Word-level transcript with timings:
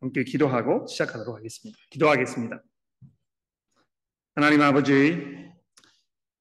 함께 0.00 0.22
기도하고 0.22 0.86
시작하도록 0.86 1.36
하겠습니다. 1.36 1.78
기도하겠습니다. 1.90 2.62
하나님 4.36 4.62
아버지, 4.62 5.50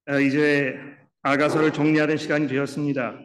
어, 0.07 0.19
이제 0.19 0.75
아가서를 1.23 1.73
정리하는 1.73 2.17
시간이 2.17 2.47
되었습니다. 2.47 3.19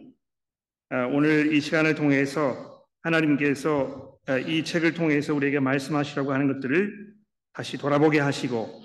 어, 0.90 0.96
오늘 1.12 1.52
이 1.52 1.60
시간을 1.60 1.94
통해서 1.94 2.82
하나님께서 3.02 4.18
어, 4.28 4.38
이 4.38 4.64
책을 4.64 4.94
통해서 4.94 5.34
우리에게 5.34 5.60
말씀하시라고 5.60 6.32
하는 6.32 6.52
것들을 6.52 7.14
다시 7.52 7.76
돌아보게 7.76 8.18
하시고 8.20 8.82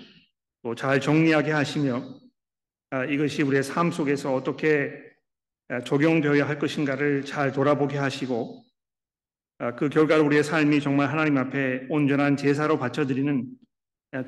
또 0.62 0.74
잘 0.74 1.00
정리하게 1.00 1.52
하시며 1.52 2.02
이것이 3.08 3.42
우리의 3.42 3.62
삶 3.62 3.90
속에서 3.92 4.34
어떻게 4.34 4.92
적용되어야 5.84 6.46
할 6.46 6.58
것인가를 6.58 7.24
잘 7.24 7.52
돌아보게 7.52 7.96
하시고 7.96 8.64
그 9.76 9.88
결과로 9.88 10.24
우리의 10.26 10.44
삶이 10.44 10.80
정말 10.80 11.10
하나님 11.10 11.36
앞에 11.36 11.86
온전한 11.88 12.36
제사로 12.36 12.78
바쳐드리는 12.78 13.44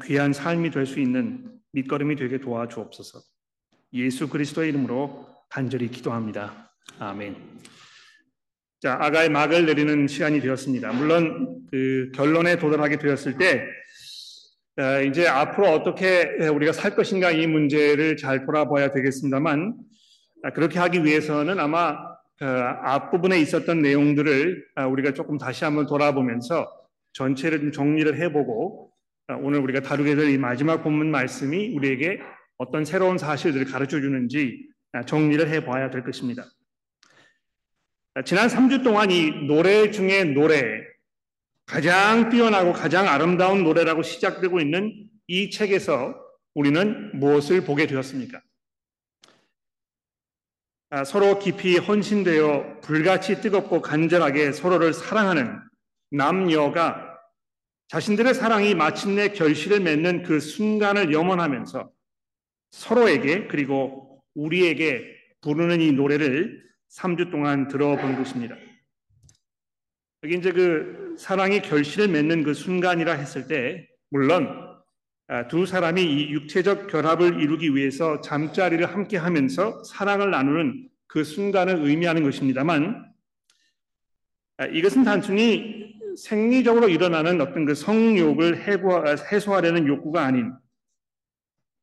귀한 0.04 0.32
삶이 0.32 0.70
될 0.70 0.86
수 0.86 0.98
있는 0.98 1.52
밑거름이 1.72 2.16
되게 2.16 2.38
도와주옵소서. 2.38 3.20
예수 3.92 4.28
그리스도의 4.28 4.70
이름으로 4.70 5.28
간절히 5.48 5.88
기도합니다. 5.88 6.72
아멘. 6.98 7.36
자, 8.80 8.98
아가의 9.00 9.28
막을 9.28 9.66
내리는 9.66 10.08
시간이 10.08 10.40
되었습니다. 10.40 10.92
물론 10.94 11.60
그 11.70 12.10
결론에 12.14 12.56
도달하게 12.58 12.98
되었을 12.98 13.38
때 13.38 13.64
이제 15.06 15.28
앞으로 15.28 15.68
어떻게 15.68 16.24
우리가 16.48 16.72
살 16.72 16.96
것인가 16.96 17.30
이 17.30 17.46
문제를 17.46 18.16
잘 18.16 18.44
돌아봐야 18.46 18.90
되겠습니다만 18.90 19.76
그렇게 20.54 20.80
하기 20.80 21.04
위해서는 21.04 21.60
아마 21.60 21.96
그 21.96 22.09
앞부분에 22.40 23.38
있었던 23.40 23.82
내용들을 23.82 24.66
우리가 24.90 25.12
조금 25.12 25.36
다시 25.38 25.64
한번 25.64 25.86
돌아보면서 25.86 26.70
전체를 27.12 27.60
좀 27.60 27.72
정리를 27.72 28.18
해보고 28.18 28.90
오늘 29.42 29.60
우리가 29.60 29.80
다루게 29.80 30.14
될 30.16 30.30
이 30.30 30.38
마지막 30.38 30.82
본문 30.82 31.10
말씀이 31.10 31.74
우리에게 31.76 32.20
어떤 32.58 32.84
새로운 32.84 33.18
사실들을 33.18 33.66
가르쳐 33.66 34.00
주는지 34.00 34.68
정리를 35.06 35.48
해봐야 35.48 35.90
될 35.90 36.02
것입니다. 36.02 36.44
지난 38.24 38.48
3주 38.48 38.82
동안 38.82 39.10
이 39.10 39.30
노래 39.46 39.90
중에 39.90 40.24
노래, 40.24 40.82
가장 41.66 42.28
뛰어나고 42.28 42.72
가장 42.72 43.06
아름다운 43.06 43.62
노래라고 43.62 44.02
시작되고 44.02 44.60
있는 44.60 44.92
이 45.28 45.50
책에서 45.50 46.14
우리는 46.54 47.16
무엇을 47.18 47.64
보게 47.64 47.86
되었습니까? 47.86 48.40
아, 50.92 51.04
서로 51.04 51.38
깊이 51.38 51.78
헌신되어 51.78 52.80
불같이 52.80 53.40
뜨겁고 53.40 53.80
간절하게 53.80 54.50
서로를 54.50 54.92
사랑하는 54.92 55.60
남녀가 56.10 57.16
자신들의 57.86 58.34
사랑이 58.34 58.74
마침내 58.74 59.28
결실을 59.28 59.78
맺는 59.80 60.24
그 60.24 60.40
순간을 60.40 61.12
염원하면서 61.12 61.90
서로에게 62.72 63.46
그리고 63.46 64.20
우리에게 64.34 65.04
부르는 65.42 65.80
이 65.80 65.92
노래를 65.92 66.68
3주 66.90 67.30
동안 67.30 67.68
들어본 67.68 68.16
것입니다. 68.16 68.56
여기 70.24 70.36
이제 70.36 70.50
그 70.50 71.14
사랑이 71.16 71.62
결실을 71.62 72.08
맺는 72.08 72.42
그 72.42 72.52
순간이라 72.52 73.12
했을 73.12 73.46
때 73.46 73.88
물론 74.10 74.48
아, 74.48 74.69
두 75.48 75.64
사람이 75.64 76.02
이 76.02 76.30
육체적 76.30 76.88
결합을 76.88 77.40
이루기 77.40 77.76
위해서 77.76 78.20
잠자리를 78.20 78.84
함께 78.92 79.16
하면서 79.16 79.82
사랑을 79.84 80.32
나누는 80.32 80.88
그 81.06 81.22
순간을 81.22 81.86
의미하는 81.86 82.24
것입니다만 82.24 83.10
아, 84.58 84.66
이것은 84.66 85.04
단순히 85.04 85.94
생리적으로 86.16 86.88
일어나는 86.88 87.40
어떤 87.40 87.64
그 87.64 87.74
성욕을 87.74 88.66
해소하려는 89.32 89.86
욕구가 89.86 90.24
아닌 90.24 90.52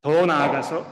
더 0.01 0.25
나아가서 0.25 0.85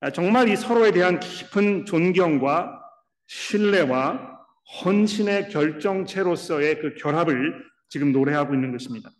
아, 0.00 0.10
정말 0.10 0.48
이 0.48 0.56
서로에 0.56 0.92
대한 0.92 1.18
깊은 1.18 1.86
존경과 1.86 2.80
신뢰와 3.26 4.38
헌신의 4.84 5.48
결정체로서의 5.48 6.80
그 6.80 6.94
결합을 6.94 7.64
지금 7.88 8.12
노래하고 8.12 8.54
있는 8.54 8.70
것입니다. 8.70 9.10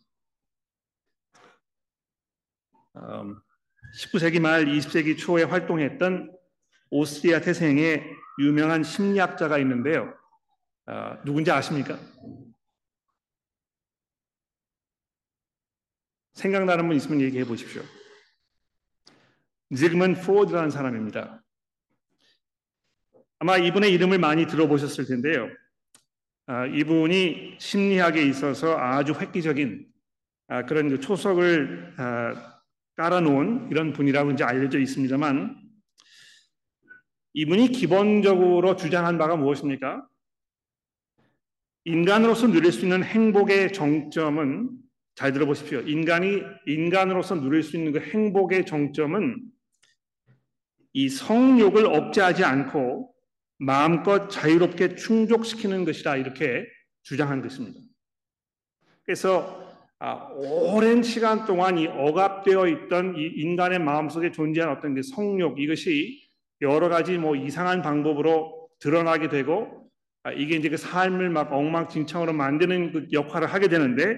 19세기 4.01 4.39
음, 4.39 4.43
말 4.43 4.65
20세기 4.67 5.17
초에 5.19 5.45
활동했던 5.45 6.37
오스트리아 6.91 7.41
태생의 7.41 8.05
유명한 8.41 8.83
심리학자가 8.83 9.59
있는데요. 9.59 10.15
어, 10.87 11.19
누군지 11.25 11.51
아십니까? 11.51 11.99
생각나는 16.33 16.87
분 16.87 16.97
있으면 16.97 17.21
얘기해 17.21 17.45
보십시오. 17.45 17.83
지그먼 19.75 20.15
프로드라는 20.15 20.71
사람입니다. 20.71 21.43
아마 23.41 23.57
이분의 23.57 23.93
이름을 23.93 24.19
많이 24.19 24.47
들어보셨을 24.47 25.07
텐데요. 25.07 25.49
아, 26.47 26.65
이분이 26.65 27.59
심리학에 27.61 28.23
있어서 28.23 28.79
아주 28.79 29.13
획기적인 29.13 29.87
아, 30.49 30.65
그런 30.65 30.89
그 30.89 31.01
초석을 31.01 31.95
아, 31.99 32.58
깔아놓은 32.99 33.69
이런 33.71 33.93
분이라고 33.93 34.33
이제 34.33 34.43
알려져 34.43 34.81
있습니다만 34.81 35.57
이분이 37.35 37.69
기본적으로 37.69 38.75
주장한 38.75 39.19
바가 39.19 39.37
무엇입니까? 39.37 40.05
인간으로서 41.85 42.49
누릴 42.49 42.73
수 42.73 42.83
있는 42.85 43.05
행복의 43.05 43.73
정점은 43.73 44.71
잘 45.15 45.33
들어보십시오. 45.33 45.81
인간이 45.83 46.43
인간으로서 46.67 47.37
누릴 47.37 47.63
수 47.63 47.77
있는 47.77 47.93
그 47.93 48.01
행복의 48.01 48.67
정점은 48.67 49.45
이 50.93 51.09
성욕을 51.09 51.87
억제하지 51.87 52.43
않고 52.43 53.15
마음껏 53.59 54.29
자유롭게 54.29 54.97
충족시키는 54.97 55.85
것이다 55.85 56.17
이렇게 56.17 56.67
주장한 57.03 57.43
것입니다. 57.43 57.79
그래서 59.05 59.68
아, 60.01 60.29
오랜 60.37 61.03
시간 61.03 61.45
동안 61.45 61.77
이 61.77 61.89
억압되어 61.89 62.69
있던 62.69 63.17
이 63.17 63.27
인간의 63.37 63.81
마음속에 63.81 64.31
존재한 64.31 64.71
어떤 64.71 64.95
그 64.95 65.03
성욕 65.03 65.61
이것이 65.61 66.23
여러 66.61 66.89
가지 66.89 67.19
뭐 67.19 67.35
이상한 67.35 67.83
방법으로 67.83 68.69
드러나게 68.79 69.29
되고 69.29 69.91
아, 70.23 70.33
이게 70.33 70.57
이제 70.57 70.69
그 70.69 70.77
삶을 70.77 71.31
막 71.31 71.53
엉망진창으로 71.53 72.33
만드는 72.33 72.93
그 72.93 73.07
역할을 73.13 73.49
하게 73.49 73.69
되는데 73.69 74.17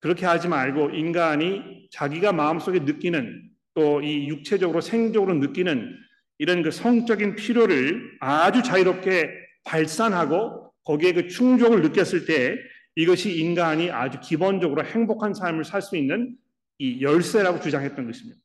그렇게 0.00 0.26
하지 0.26 0.48
말고 0.48 0.90
인간이 0.90 1.88
자기가 1.90 2.32
마음속에 2.32 2.80
느끼는 2.80 3.44
또 3.74 4.00
이 4.02 4.28
육체적으로 4.28 4.80
생적으로 4.80 5.34
느끼는 5.34 5.96
이런 6.38 6.62
그 6.62 6.70
성적인 6.70 7.36
필요를 7.36 8.18
아주 8.20 8.62
자유롭게 8.62 9.30
발산하고 9.64 10.72
거기에 10.84 11.12
그 11.12 11.28
충족을 11.28 11.82
느꼈을 11.82 12.26
때 12.26 12.56
이것이 12.98 13.38
인간이 13.38 13.92
아주 13.92 14.18
기본적으로 14.20 14.84
행복한 14.84 15.32
삶을 15.32 15.64
살 15.64 15.82
수 15.82 15.96
있는 15.96 16.36
이 16.78 17.00
열쇠라고 17.00 17.60
주장했던 17.60 18.04
것입니다. 18.04 18.40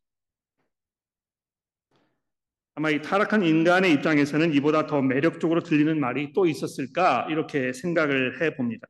아마 2.75 2.91
이 2.91 3.01
타락한 3.01 3.41
인간의 3.41 3.93
입장에서는 3.93 4.53
이보다 4.53 4.85
더 4.85 5.01
매력적으로 5.01 5.63
들리는 5.63 5.99
말이 5.99 6.33
또 6.33 6.45
있었을까 6.45 7.25
이렇게 7.31 7.73
생각을 7.73 8.41
해 8.41 8.55
봅니다. 8.55 8.87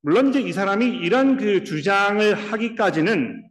물론 0.00 0.30
이제 0.30 0.40
이 0.40 0.52
사람이 0.52 0.86
이런 0.86 1.36
그 1.36 1.62
주장을 1.62 2.34
하기까지는 2.34 3.48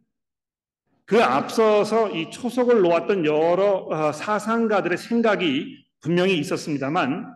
그 1.06 1.24
앞서서 1.24 2.10
이 2.10 2.30
초석을 2.32 2.82
놓았던 2.82 3.26
여러 3.26 3.88
어, 3.90 4.12
사상가들의 4.12 4.98
생각이 4.98 5.86
분명히 6.02 6.38
있었습니다만 6.38 7.34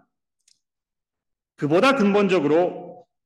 그보다 1.55 1.95
근본적으로 1.95 2.84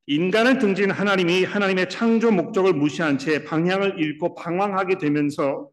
인간을 0.10 0.58
등진 0.58 0.90
하나님이 0.90 1.44
하나님의 1.44 1.88
창조 1.88 2.32
목적을 2.32 2.74
무시한 2.74 3.20
채 3.20 3.44
방향을 3.44 4.00
잃고 4.00 4.34
방황하게 4.34 4.98
되면서 4.98 5.70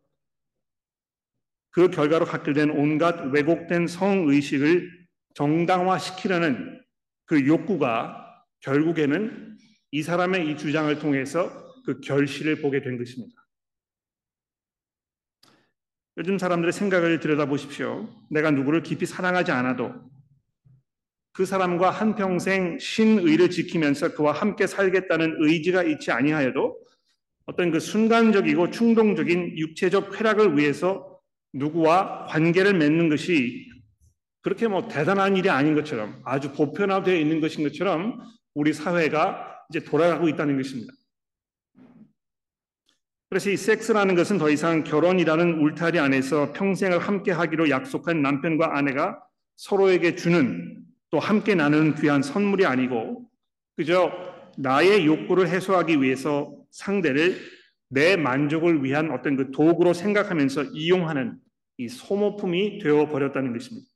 그 1.70 1.88
결과로 1.88 2.26
갖게 2.26 2.52
된 2.52 2.68
온갖 2.68 3.32
왜곡된 3.32 3.86
성의식을 3.86 5.06
정당화시키려는 5.32 6.84
그 7.24 7.46
욕구가 7.46 8.44
결국에는 8.60 9.56
이 9.92 10.02
사람의 10.02 10.50
이 10.50 10.58
주장을 10.58 10.98
통해서 10.98 11.50
그 11.86 12.02
결실을 12.02 12.60
보게 12.60 12.82
된 12.82 12.98
것입니다. 12.98 13.42
요즘 16.18 16.36
사람들의 16.36 16.74
생각을 16.74 17.20
들여다보십시오. 17.20 18.06
내가 18.28 18.50
누구를 18.50 18.82
깊이 18.82 19.06
사랑하지 19.06 19.50
않아도 19.52 19.94
그 21.36 21.44
사람과 21.44 21.90
한평생 21.90 22.78
신의를 22.78 23.50
지키면서 23.50 24.14
그와 24.14 24.32
함께 24.32 24.66
살겠다는 24.66 25.36
의지가 25.40 25.82
있지 25.82 26.10
아니하여도 26.10 26.78
어떤 27.44 27.70
그 27.70 27.78
순간적이고 27.78 28.70
충동적인 28.70 29.58
육체적 29.58 30.16
쾌락을 30.16 30.56
위해서 30.56 31.20
누구와 31.52 32.24
관계를 32.30 32.72
맺는 32.72 33.10
것이 33.10 33.68
그렇게 34.40 34.66
뭐 34.66 34.88
대단한 34.88 35.36
일이 35.36 35.50
아닌 35.50 35.74
것처럼 35.74 36.22
아주 36.24 36.52
보편화되어 36.54 37.14
있는 37.14 37.40
것인 37.40 37.64
것처럼 37.64 38.18
우리 38.54 38.72
사회가 38.72 39.58
이제 39.68 39.80
돌아가고 39.80 40.30
있다는 40.30 40.56
것입니다. 40.56 40.94
그래서 43.28 43.50
이 43.50 43.58
섹스라는 43.58 44.14
것은 44.14 44.38
더 44.38 44.48
이상 44.48 44.84
결혼이라는 44.84 45.60
울타리 45.60 45.98
안에서 45.98 46.54
평생을 46.54 46.98
함께 46.98 47.30
하기로 47.32 47.68
약속한 47.68 48.22
남편과 48.22 48.78
아내가 48.78 49.22
서로에게 49.56 50.14
주는 50.14 50.85
또 51.16 51.20
함께 51.20 51.54
나누는 51.54 51.94
귀한 51.94 52.22
선물이 52.22 52.66
아니고 52.66 53.26
그저 53.74 54.12
나의 54.58 55.06
욕구를 55.06 55.48
해소하기 55.48 56.02
위해서 56.02 56.54
상대를 56.70 57.38
내 57.88 58.16
만족을 58.16 58.84
위한 58.84 59.10
어떤 59.10 59.34
그 59.36 59.50
도구로 59.50 59.94
생각하면서 59.94 60.64
이용하는 60.74 61.38
이 61.78 61.88
소모품이 61.88 62.80
되어 62.80 63.08
버렸다는 63.08 63.54
것입니다. 63.54 63.88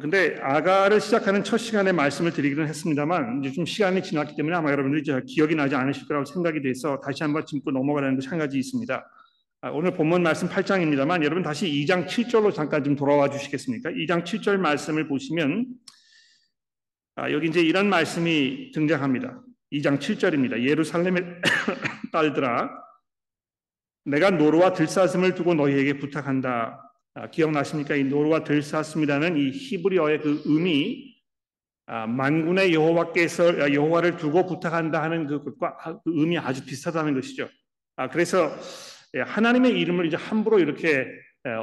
근데 0.00 0.38
아가를 0.40 1.00
시작하는 1.00 1.42
첫 1.42 1.58
시간에 1.58 1.90
말씀을 1.90 2.32
드리기는 2.32 2.68
했습니다만 2.68 3.42
이제 3.42 3.52
좀 3.52 3.66
시간이 3.66 4.04
지났기 4.04 4.36
때문에 4.36 4.54
아마 4.54 4.70
여러분들이 4.70 5.02
기억이 5.26 5.56
나지 5.56 5.74
않으실 5.74 6.06
거라고 6.06 6.26
생각이 6.26 6.62
돼서 6.62 7.00
다시 7.00 7.24
한번 7.24 7.44
짚고 7.44 7.72
넘어가라는 7.72 8.14
것이 8.14 8.28
한 8.28 8.38
가지 8.38 8.56
있습니다. 8.56 9.04
아, 9.64 9.70
오늘 9.70 9.94
본문 9.94 10.22
말씀 10.22 10.46
8장입니다만 10.46 11.24
여러분 11.24 11.42
다시 11.42 11.66
2장 11.66 12.06
7절로 12.06 12.54
잠깐 12.54 12.84
좀 12.84 12.96
돌아와 12.96 13.30
주시겠습니까? 13.30 13.88
2장 13.92 14.22
7절 14.22 14.58
말씀을 14.58 15.08
보시면 15.08 15.64
아, 17.14 17.32
여기 17.32 17.48
이제 17.48 17.62
이런 17.62 17.88
말씀이 17.88 18.72
등장합니다. 18.72 19.40
2장 19.72 19.98
7절입니다. 19.98 20.62
예루살렘의 20.68 21.24
딸들아 22.12 22.68
내가 24.04 24.28
노루와 24.28 24.74
들사슴을 24.74 25.34
두고 25.34 25.54
너희에게 25.54 25.96
부탁한다. 25.96 26.78
아, 27.14 27.30
기억나십니까? 27.30 27.94
이 27.94 28.04
노루와 28.04 28.44
들사슴이라는 28.44 29.38
이 29.38 29.50
히브리어의 29.50 30.20
그 30.20 30.42
의미 30.44 31.14
아, 31.86 32.06
만군의 32.06 32.74
여호와께서 32.74 33.62
아, 33.62 33.72
여호와를 33.72 34.18
두고 34.18 34.44
부탁한다 34.44 35.02
하는 35.02 35.26
그것과 35.26 36.02
그 36.04 36.12
의미 36.20 36.36
아주 36.36 36.66
비슷하다는 36.66 37.14
것이죠. 37.14 37.48
아, 37.96 38.10
그래서 38.10 38.50
예, 38.50 38.93
하나님의 39.20 39.78
이름을 39.78 40.06
이제 40.06 40.16
함부로 40.16 40.58
이렇게 40.58 41.06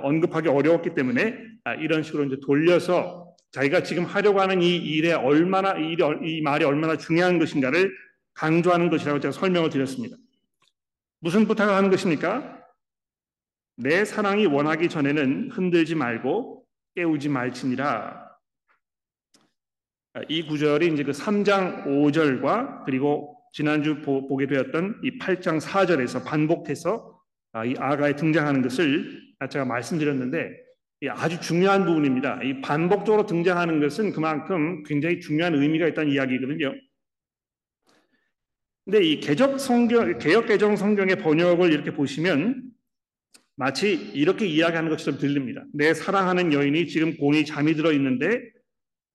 언급하기 0.03 0.47
어려웠기 0.47 0.93
때문에 0.93 1.37
아, 1.63 1.73
이런 1.75 2.03
식으로 2.03 2.25
이제 2.25 2.37
돌려서 2.43 3.35
자기가 3.51 3.83
지금 3.83 4.05
하려고 4.05 4.39
하는 4.39 4.61
이 4.61 4.77
일에 4.77 5.13
얼마나 5.13 5.77
이, 5.77 5.93
일이, 5.93 6.03
이 6.23 6.41
말이 6.41 6.63
얼마나 6.63 6.97
중요한 6.97 7.39
것인가를 7.39 7.91
강조하는 8.33 8.89
것이라고 8.89 9.19
제가 9.19 9.31
설명을 9.31 9.69
드렸습니다. 9.69 10.15
무슨 11.19 11.45
부탁을 11.47 11.73
하는 11.73 11.89
것입니까? 11.89 12.59
내 13.77 14.05
사랑이 14.05 14.45
원하기 14.45 14.89
전에는 14.89 15.51
흔들지 15.51 15.95
말고 15.95 16.65
깨우지 16.95 17.29
말지니라. 17.29 18.29
이 20.27 20.45
구절이 20.45 20.93
이제 20.93 21.03
그 21.03 21.11
3장 21.11 21.85
5절과 21.85 22.85
그리고 22.85 23.37
지난주 23.53 24.01
보, 24.01 24.35
게 24.37 24.47
되었던 24.47 25.01
이 25.03 25.17
8장 25.19 25.59
4절에서 25.61 26.25
반복해서 26.25 27.10
아, 27.10 27.10
이 27.65 27.75
아가에 27.77 28.15
등장하는 28.15 28.61
것을 28.61 29.21
제가 29.49 29.65
말씀드렸는데 29.65 30.51
아주 31.09 31.39
중요한 31.41 31.85
부분입니다. 31.85 32.41
이 32.43 32.61
반복적으로 32.61 33.25
등장하는 33.25 33.79
것은 33.79 34.13
그만큼 34.13 34.83
굉장히 34.83 35.19
중요한 35.19 35.55
의미가 35.55 35.87
있다는 35.87 36.11
이야기거든요. 36.11 36.73
근데 38.85 39.03
이 39.03 39.19
개적 39.19 39.59
성경, 39.59 40.17
개혁 40.17 40.47
개정 40.47 40.75
성경의 40.75 41.17
번역을 41.17 41.71
이렇게 41.71 41.91
보시면 41.91 42.63
마치 43.55 43.93
이렇게 43.93 44.47
이야기하는 44.47 44.89
것처럼 44.89 45.19
들립니다. 45.19 45.63
내 45.73 45.93
사랑하는 45.93 46.53
여인이 46.53 46.87
지금 46.87 47.17
곤히 47.17 47.45
잠이 47.45 47.75
들어 47.75 47.91
있는데 47.91 48.41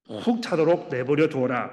훅 0.08 0.42
자도록 0.42 0.88
내버려 0.88 1.28
두어라. 1.28 1.70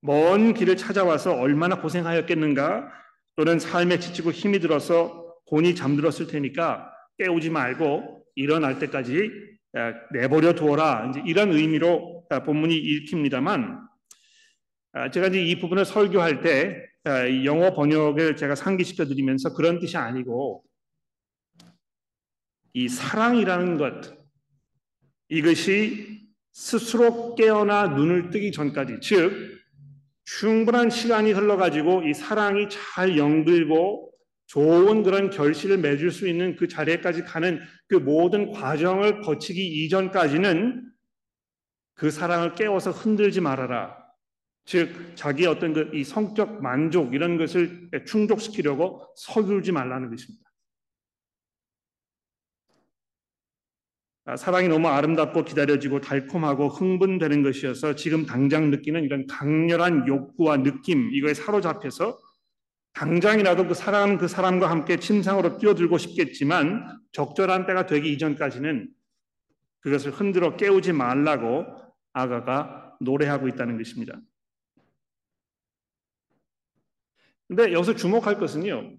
먼 0.00 0.54
길을 0.54 0.76
찾아와서 0.76 1.34
얼마나 1.34 1.80
고생하였겠는가? 1.80 2.90
또는 3.36 3.58
삶에 3.58 3.98
지치고 3.98 4.30
힘이 4.30 4.60
들어서 4.60 5.25
곤히 5.46 5.74
잠들었을 5.74 6.26
테니까 6.26 6.92
깨우지 7.18 7.50
말고 7.50 8.24
일어날 8.34 8.78
때까지 8.78 9.30
내버려 10.12 10.54
두어라. 10.54 11.10
이제 11.10 11.22
이런 11.26 11.52
의미로 11.52 12.26
본문이 12.44 12.76
읽힙니다만 12.76 13.86
아, 14.92 15.10
제가 15.10 15.28
이제 15.28 15.42
이 15.42 15.58
부분을 15.58 15.84
설교할 15.84 16.40
때 16.40 16.86
영어 17.44 17.74
번역을 17.74 18.36
제가 18.36 18.54
상기시켜 18.54 19.04
드리면서 19.04 19.54
그런 19.54 19.78
뜻이 19.78 19.96
아니고 19.96 20.64
이 22.72 22.88
사랑이라는 22.88 23.76
것 23.76 24.16
이것이 25.28 26.26
스스로 26.52 27.34
깨어나 27.34 27.88
눈을 27.88 28.30
뜨기 28.30 28.50
전까지 28.50 29.00
즉 29.02 29.60
충분한 30.24 30.90
시간이 30.90 31.32
흘러가지고 31.32 32.02
이 32.02 32.14
사랑이 32.14 32.68
잘 32.68 33.16
영들고 33.16 34.12
좋은 34.46 35.02
그런 35.02 35.30
결실을 35.30 35.78
맺을 35.78 36.10
수 36.10 36.28
있는 36.28 36.56
그 36.56 36.68
자리에까지 36.68 37.22
가는 37.24 37.60
그 37.88 37.96
모든 37.96 38.52
과정을 38.52 39.20
거치기 39.20 39.84
이전까지는 39.84 40.88
그 41.94 42.10
사랑을 42.10 42.54
깨워서 42.54 42.90
흔들지 42.90 43.40
말아라. 43.40 43.96
즉 44.66 45.14
자기의 45.14 45.48
어떤 45.48 45.72
그 45.72 45.90
이 45.94 46.04
성적 46.04 46.60
만족 46.60 47.14
이런 47.14 47.38
것을 47.38 47.88
충족시키려고 48.06 49.02
서둘지 49.16 49.72
말라는 49.72 50.10
것입니다. 50.10 50.46
아, 54.28 54.36
사랑이 54.36 54.66
너무 54.66 54.88
아름답고 54.88 55.44
기다려지고 55.44 56.00
달콤하고 56.00 56.68
흥분되는 56.68 57.44
것이어서 57.44 57.94
지금 57.94 58.26
당장 58.26 58.70
느끼는 58.72 59.04
이런 59.04 59.26
강렬한 59.28 60.08
욕구와 60.08 60.64
느낌 60.64 61.10
이거에 61.12 61.32
사로잡혀서 61.32 62.18
당장이라도 62.96 63.68
그 63.68 63.74
사랑하는 63.74 64.16
그 64.16 64.26
사람과 64.26 64.70
함께 64.70 64.96
침상으로 64.96 65.58
뛰어들고 65.58 65.98
싶겠지만 65.98 66.98
적절한 67.12 67.66
때가 67.66 67.84
되기 67.84 68.10
이전까지는 68.14 68.88
그것을 69.80 70.12
흔들어 70.12 70.56
깨우지 70.56 70.92
말라고 70.94 71.66
아가가 72.14 72.96
노래하고 73.00 73.48
있다는 73.48 73.76
것입니다. 73.76 74.18
근데 77.46 77.72
여기서 77.74 77.94
주목할 77.94 78.38
것은요. 78.38 78.96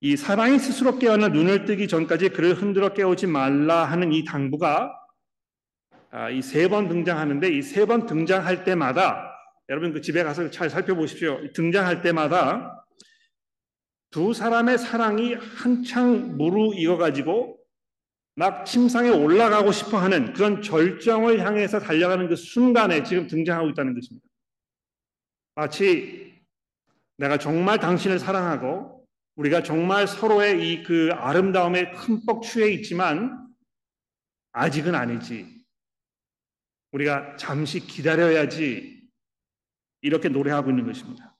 이 0.00 0.16
사랑이 0.16 0.60
스스로 0.60 0.98
깨어나 1.00 1.28
눈을 1.28 1.64
뜨기 1.64 1.88
전까지 1.88 2.28
그를 2.28 2.54
흔들어 2.54 2.94
깨우지 2.94 3.26
말라 3.26 3.84
하는 3.84 4.12
이 4.12 4.24
당부가 4.24 4.92
아, 6.12 6.30
이세 6.30 6.68
번 6.68 6.88
등장하는데 6.88 7.48
이 7.48 7.58
세 7.60 7.86
번 7.86 8.06
등장할 8.06 8.62
때마다 8.64 9.35
여러분 9.68 9.92
그 9.92 10.00
집에 10.00 10.22
가서 10.22 10.50
잘 10.50 10.70
살펴보십시오. 10.70 11.52
등장할 11.52 12.02
때마다 12.02 12.86
두 14.10 14.32
사람의 14.32 14.78
사랑이 14.78 15.34
한창 15.34 16.36
무르익어 16.36 16.96
가지고 16.96 17.58
막 18.36 18.64
침상에 18.64 19.08
올라가고 19.08 19.72
싶어 19.72 19.98
하는 19.98 20.32
그런 20.32 20.62
절정을 20.62 21.40
향해서 21.44 21.80
달려가는 21.80 22.28
그 22.28 22.36
순간에 22.36 23.02
지금 23.02 23.26
등장하고 23.26 23.70
있다는 23.70 23.94
것입니다. 23.94 24.26
마치 25.54 26.34
내가 27.16 27.38
정말 27.38 27.78
당신을 27.78 28.18
사랑하고 28.18 29.06
우리가 29.36 29.62
정말 29.62 30.06
서로의 30.06 30.62
이 30.72 30.82
그 30.82 31.10
아름다움에 31.12 31.92
흠뻑 31.94 32.42
취해 32.42 32.70
있지만 32.72 33.46
아직은 34.52 34.94
아니지. 34.94 35.62
우리가 36.92 37.36
잠시 37.36 37.80
기다려야지. 37.80 38.95
이렇게 40.06 40.28
노래하고 40.28 40.70
있는 40.70 40.86
것입니다. 40.86 41.36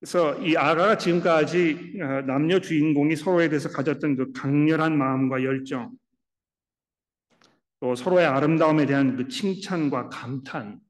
그래서 0.00 0.38
이 0.40 0.56
아가가 0.56 0.98
지금까지 0.98 1.98
어, 2.00 2.06
남녀 2.22 2.58
주인공이 2.58 3.16
서로에 3.16 3.48
대해서 3.48 3.68
가졌던 3.68 4.16
그 4.16 4.32
강렬한 4.32 4.96
마음과 4.96 5.44
열정, 5.44 5.92
또 7.80 7.94
서로의 7.94 8.26
아름다움에 8.26 8.86
대한 8.86 9.16
그 9.16 9.28
칭찬과 9.28 10.08
감탄, 10.08 10.80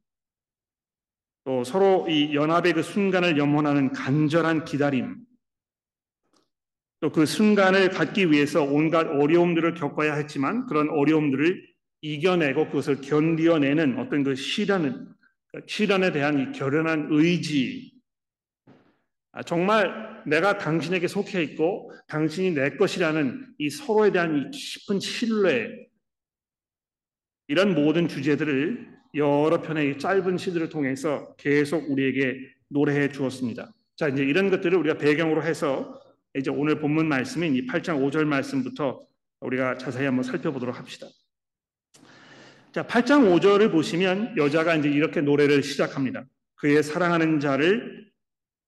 또 1.45 1.65
서로 1.65 2.09
이 2.09 2.35
연합의 2.35 2.73
그 2.73 2.83
순간을 2.83 3.37
염원하는 3.37 3.93
간절한 3.93 4.65
기다림, 4.65 5.25
또 7.01 7.11
그 7.11 7.27
순간을 7.27 7.91
갖기 7.91 8.31
위해서 8.31 8.63
온갖 8.63 9.07
어려움들을 9.07 9.75
겪어야 9.75 10.15
했지만 10.15 10.65
그런 10.67 10.89
어려움들을 10.89 11.74
이겨내고 12.05 12.67
그것을 12.67 13.01
견디어내는 13.01 13.99
어떤 13.99 14.25
그 14.25 14.35
시련은 14.35 15.09
시련에 15.67 16.13
대한 16.13 16.39
이 16.39 16.53
결연한 16.53 17.09
의지, 17.11 17.95
아, 19.33 19.43
정말 19.43 20.23
내가 20.27 20.59
당신에게 20.59 21.09
속해 21.09 21.43
있고 21.43 21.91
당신이 22.09 22.51
내 22.51 22.77
것이라는 22.77 23.55
이 23.59 23.71
서로에 23.71 24.13
대한 24.13 24.37
이 24.37 24.51
깊은 24.51 25.01
신뢰, 25.01 25.71
이런 27.49 27.75
모든 27.75 28.07
주제들을 28.07 28.87
여러 29.15 29.63
편의 29.63 29.99
짧은 29.99 30.37
시들을 30.37 30.69
통해서 30.69 31.35
계속 31.37 31.91
우리에게 31.91 32.39
노래해 32.69 33.09
주었습니다. 33.09 33.73
자, 33.97 34.09
이제 34.09 34.25
이런 34.25 34.51
것들을 34.51 34.77
우리가 34.77 34.99
배경으로 34.99 35.43
해서 35.43 36.01
이제 36.37 36.51
오늘 36.51 36.81
본문 36.81 37.09
말씀인 37.09 37.55
이 37.55 37.67
8장 37.67 37.99
5절 38.03 38.25
말씀부터 38.25 39.07
우리가 39.41 39.79
자세히 39.79 40.05
한번 40.05 40.25
살펴보도록 40.25 40.79
합시다. 40.79 41.07
자, 42.75 42.85
8장 42.85 43.33
5절을 43.33 43.71
보시면 43.71 44.37
여자가 44.37 44.75
이제 44.75 44.89
이렇게 44.89 45.21
노래를 45.21 45.63
시작합니다. 45.63 46.25
그의 46.57 46.83
사랑하는 46.83 47.39
자를 47.39 48.11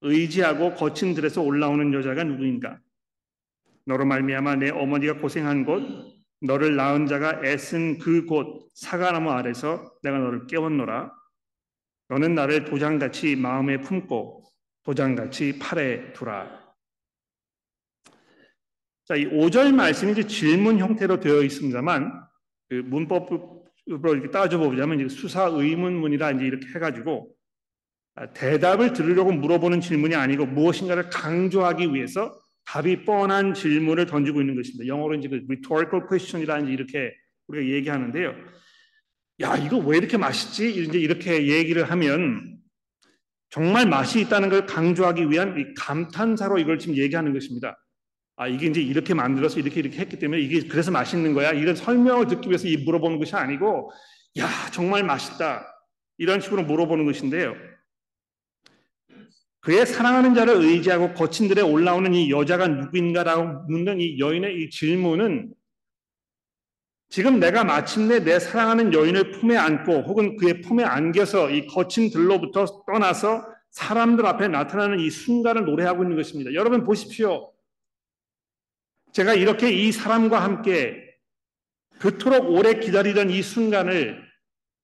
의지하고 0.00 0.74
거친 0.74 1.12
들에서 1.12 1.42
올라오는 1.42 1.92
여자가 1.92 2.22
누구인가? 2.22 2.78
너로 3.84 4.06
말미암아 4.06 4.56
내 4.56 4.70
어머니가 4.70 5.14
고생한 5.14 5.64
곳 5.64 5.82
너를 6.40 6.76
낳은 6.76 7.06
자가 7.08 7.40
애쓴 7.44 7.98
그 7.98 8.26
곳 8.26 8.70
사과나무 8.74 9.32
아래서 9.32 9.92
내가 10.04 10.18
너를 10.18 10.46
깨웠노라. 10.46 11.12
너는 12.08 12.36
나를 12.36 12.64
도장같이 12.64 13.34
마음에 13.34 13.80
품고 13.80 14.44
도장같이 14.84 15.58
팔에 15.58 16.12
두라. 16.12 16.64
자, 19.04 19.16
이 19.16 19.24
5절 19.24 19.74
말씀이 19.74 20.12
이제 20.12 20.28
질문 20.28 20.78
형태로 20.78 21.18
되어 21.18 21.42
있습니다만 21.42 22.24
그 22.68 22.74
문법으 22.74 23.55
로 23.86 24.14
이렇게 24.14 24.30
따져 24.30 24.58
보자면 24.58 25.08
수사 25.08 25.44
의문문이라 25.44 26.32
이제 26.32 26.44
이렇게 26.44 26.66
해가지고 26.74 27.32
아, 28.16 28.32
대답을 28.32 28.92
들으려고 28.92 29.30
물어보는 29.30 29.80
질문이 29.80 30.14
아니고 30.14 30.46
무엇인가를 30.46 31.10
강조하기 31.10 31.94
위해서 31.94 32.36
답이 32.64 33.04
뻔한 33.04 33.54
질문을 33.54 34.06
던지고 34.06 34.40
있는 34.40 34.56
것입니다. 34.56 34.86
영어로 34.88 35.14
이제 35.14 35.28
그 35.28 35.36
rhetorical 35.46 36.08
question이라는 36.08 36.68
이렇게 36.68 37.14
우리가 37.46 37.74
얘기하는데요. 37.76 38.34
야, 39.42 39.56
이거 39.56 39.76
왜 39.78 39.98
이렇게 39.98 40.16
맛있지? 40.16 40.82
이제 40.82 40.98
이렇게 40.98 41.46
얘기를 41.46 41.84
하면 41.84 42.58
정말 43.50 43.86
맛이 43.86 44.20
있다는 44.20 44.48
걸 44.48 44.66
강조하기 44.66 45.30
위한 45.30 45.56
이 45.60 45.74
감탄사로 45.74 46.58
이걸 46.58 46.78
지금 46.78 46.96
얘기하는 46.96 47.32
것입니다. 47.32 47.78
아, 48.36 48.46
이게 48.46 48.66
이제 48.66 48.82
이렇게 48.82 49.14
만들어서 49.14 49.58
이렇게 49.58 49.80
이렇게 49.80 49.98
했기 49.98 50.18
때문에 50.18 50.40
이게 50.40 50.68
그래서 50.68 50.90
맛있는 50.90 51.32
거야. 51.32 51.52
이런 51.52 51.74
설명을 51.74 52.26
듣기 52.26 52.48
위해서 52.48 52.68
이 52.68 52.76
물어보는 52.76 53.18
것이 53.18 53.34
아니고, 53.34 53.90
야, 54.38 54.48
정말 54.72 55.02
맛있다. 55.04 55.66
이런 56.18 56.40
식으로 56.40 56.62
물어보는 56.64 57.06
것인데요. 57.06 57.54
그의 59.60 59.86
사랑하는 59.86 60.34
자를 60.34 60.54
의지하고 60.56 61.14
거친 61.14 61.48
들에 61.48 61.60
올라오는 61.62 62.14
이 62.14 62.30
여자가 62.30 62.68
누구인가라고 62.68 63.64
묻는 63.68 64.00
이 64.00 64.18
여인의 64.18 64.62
이 64.62 64.70
질문은 64.70 65.52
지금 67.08 67.40
내가 67.40 67.64
마침내 67.64 68.20
내 68.20 68.38
사랑하는 68.38 68.92
여인을 68.92 69.32
품에 69.32 69.56
안고 69.56 70.02
혹은 70.02 70.36
그의 70.36 70.60
품에 70.60 70.84
안겨서 70.84 71.50
이 71.50 71.66
거친 71.66 72.10
들로부터 72.10 72.84
떠나서 72.86 73.44
사람들 73.70 74.24
앞에 74.26 74.48
나타나는 74.48 75.00
이 75.00 75.10
순간을 75.10 75.64
노래하고 75.64 76.04
있는 76.04 76.16
것입니다. 76.16 76.54
여러분 76.54 76.84
보십시오. 76.84 77.52
제가 79.16 79.32
이렇게 79.32 79.70
이 79.72 79.92
사람과 79.92 80.42
함께 80.42 81.02
그토록 82.00 82.50
오래 82.50 82.74
기다리던 82.74 83.30
이 83.30 83.40
순간을 83.40 84.22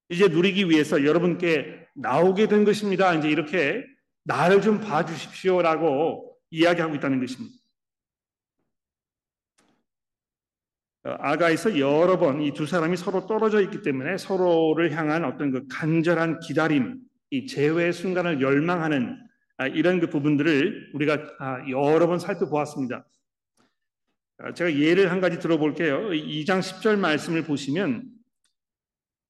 이제 0.09 0.27
누리기 0.27 0.71
위해서 0.71 1.05
여러분께 1.05 1.87
나오게 1.95 2.49
된 2.49 2.65
것입니다. 2.65 3.13
이제 3.13 3.29
이렇게 3.29 3.85
나를 4.25 4.63
좀 4.63 4.81
봐주십시오라고 4.81 6.35
이야기하고 6.49 6.95
있다는 6.95 7.21
것입니다. 7.21 7.55
어, 11.05 11.11
아가에서 11.19 11.79
여러 11.79 12.19
번 12.19 12.41
이 12.41 12.53
두 12.55 12.65
사람이 12.65 12.97
서로 12.97 13.27
떨어져 13.27 13.61
있기 13.61 13.83
때문에 13.83 14.17
서로를 14.17 14.93
향한 14.97 15.27
어떤 15.27 15.51
그 15.51 15.67
간절한 15.69 16.41
기다림, 16.41 16.99
이 17.29 17.47
재회의 17.47 17.93
순간을 17.93 18.41
열망하는 18.41 19.15
아, 19.59 19.67
이런 19.67 20.01
그 20.01 20.09
부분들을 20.09 20.93
우리가 20.95 21.19
아, 21.39 21.69
여러 21.69 22.07
번 22.07 22.19
살펴보았습니다. 22.19 23.05
아, 24.43 24.53
제가 24.53 24.75
예를 24.75 25.13
한 25.13 25.21
가지 25.21 25.39
들어볼게요. 25.39 26.09
2장 26.11 26.59
10절 26.59 26.99
말씀을 26.99 27.45
보시면 27.45 28.03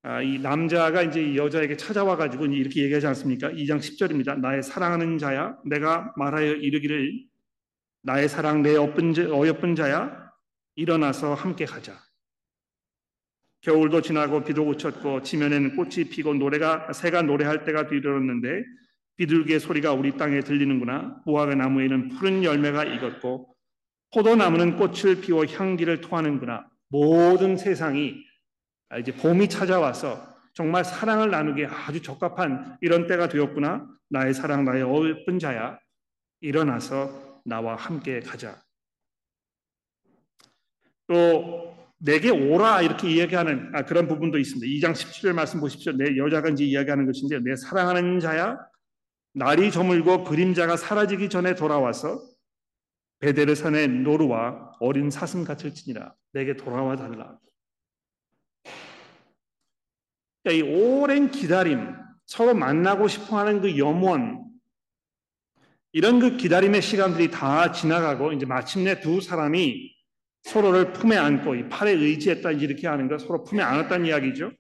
아, 0.04 0.22
이 0.22 0.38
남자가 0.38 1.02
이제 1.02 1.36
여자에게 1.36 1.76
찾아와 1.76 2.16
가지고 2.16 2.46
이렇게 2.46 2.82
얘기하지 2.82 3.06
않습니까? 3.08 3.50
2장 3.50 3.78
10절입니다. 3.78 4.40
나의 4.40 4.62
사랑하는 4.62 5.18
자야, 5.18 5.58
내가 5.66 6.12
말하여 6.16 6.54
이르기를 6.54 7.12
나의 8.02 8.28
사랑 8.28 8.62
내 8.62 8.74
어여쁜 8.74 9.74
자야, 9.76 10.32
일어나서 10.76 11.34
함께 11.34 11.66
가자. 11.66 12.00
겨울도 13.60 14.00
지나고 14.00 14.42
비도 14.42 14.64
그쳤고 14.64 15.22
지면에는 15.22 15.76
꽃이 15.76 16.04
피고 16.10 16.34
노래가 16.34 16.92
새가 16.92 17.22
노래할 17.22 17.64
때가 17.64 17.86
뒤들었는데 17.86 18.64
비둘기의 19.18 19.60
소리가 19.60 19.92
우리 19.92 20.16
땅에 20.16 20.40
들리는구나. 20.40 21.20
무화과 21.26 21.54
나무에는 21.54 22.08
푸른 22.08 22.42
열매가 22.42 22.84
익었고 22.84 23.51
포도나무는 24.12 24.76
꽃을 24.76 25.20
피워 25.20 25.44
향기를 25.46 26.00
토하는구나. 26.00 26.68
모든 26.88 27.56
세상이 27.56 28.14
아, 28.90 28.98
이제 28.98 29.12
봄이 29.12 29.48
찾아와서 29.48 30.20
정말 30.52 30.84
사랑을 30.84 31.30
나누기에 31.30 31.66
아주 31.66 32.02
적합한 32.02 32.76
이런 32.82 33.06
때가 33.06 33.28
되었구나. 33.28 33.88
나의 34.10 34.34
사랑, 34.34 34.66
나의 34.66 34.82
어여쁜 34.82 35.38
자야. 35.38 35.78
일어나서 36.40 37.40
나와 37.44 37.74
함께 37.76 38.20
가자. 38.20 38.60
또 41.06 41.74
내게 41.98 42.30
오라 42.30 42.82
이렇게 42.82 43.10
이야기하는 43.10 43.70
아, 43.74 43.84
그런 43.86 44.08
부분도 44.08 44.38
있습니다. 44.38 44.66
2장 44.66 44.92
17절 44.92 45.32
말씀 45.32 45.60
보십시오. 45.60 45.92
내 45.92 46.16
여자가 46.18 46.50
이제 46.50 46.64
이야기하는 46.64 47.06
것인데 47.06 47.38
내 47.40 47.56
사랑하는 47.56 48.20
자야 48.20 48.58
날이 49.32 49.70
저물고 49.70 50.24
그림자가 50.24 50.76
사라지기 50.76 51.30
전에 51.30 51.54
돌아와서 51.54 52.20
베데르 53.22 53.54
산의 53.54 53.88
노루와 53.88 54.72
어린 54.80 55.08
사슴 55.08 55.44
같을 55.44 55.72
지니라 55.72 56.12
내게 56.32 56.56
돌아와 56.56 56.96
달라. 56.96 57.38
이 60.50 60.60
오랜 60.60 61.30
기다림, 61.30 61.94
서로 62.26 62.52
만나고 62.52 63.06
싶어하는 63.06 63.60
그 63.60 63.78
염원, 63.78 64.44
이런 65.92 66.18
그 66.18 66.36
기다림의 66.36 66.82
시간들이 66.82 67.30
다 67.30 67.70
지나가고 67.70 68.32
이제 68.32 68.44
마침내 68.44 68.98
두 68.98 69.20
사람이 69.20 69.94
서로를 70.42 70.92
품에 70.92 71.16
안고 71.16 71.54
이 71.54 71.68
팔에 71.68 71.92
의지했다 71.92 72.50
이렇게 72.50 72.88
하는 72.88 73.06
거 73.06 73.18
서로 73.18 73.44
품에 73.44 73.62
안았다는 73.62 74.06
이야기죠. 74.06 74.50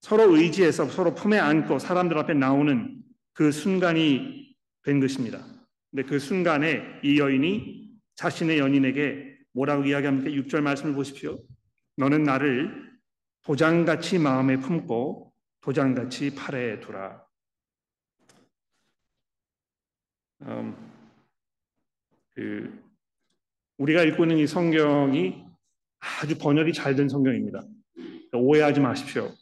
서로 0.00 0.34
의지해서 0.34 0.88
서로 0.88 1.14
품에 1.14 1.38
안고 1.38 1.78
사람들 1.78 2.16
앞에 2.16 2.32
나오는 2.32 3.02
그 3.34 3.52
순간이 3.52 4.56
된 4.82 5.00
것입니다. 5.00 5.53
근데 5.94 6.08
그 6.08 6.18
순간에 6.18 6.82
이 7.04 7.20
여인이 7.20 7.88
자신의 8.16 8.58
연인에게 8.58 9.38
뭐라고 9.52 9.84
이야기합니까? 9.84 10.28
6절 10.28 10.60
말씀을 10.60 10.92
보십시오. 10.92 11.38
너는 11.96 12.24
나를 12.24 12.98
도장같이 13.42 14.18
마음에 14.18 14.58
품고 14.58 15.32
도장같이 15.60 16.34
팔에 16.34 16.80
두라. 16.80 17.24
음, 20.42 20.74
그 22.34 22.82
우리가 23.78 24.02
읽고 24.02 24.24
있는 24.24 24.38
이 24.38 24.48
성경이 24.48 25.44
아주 26.00 26.36
번역이 26.38 26.72
잘 26.72 26.96
된 26.96 27.08
성경입니다. 27.08 27.62
오해하지 28.32 28.80
마십시오. 28.80 29.32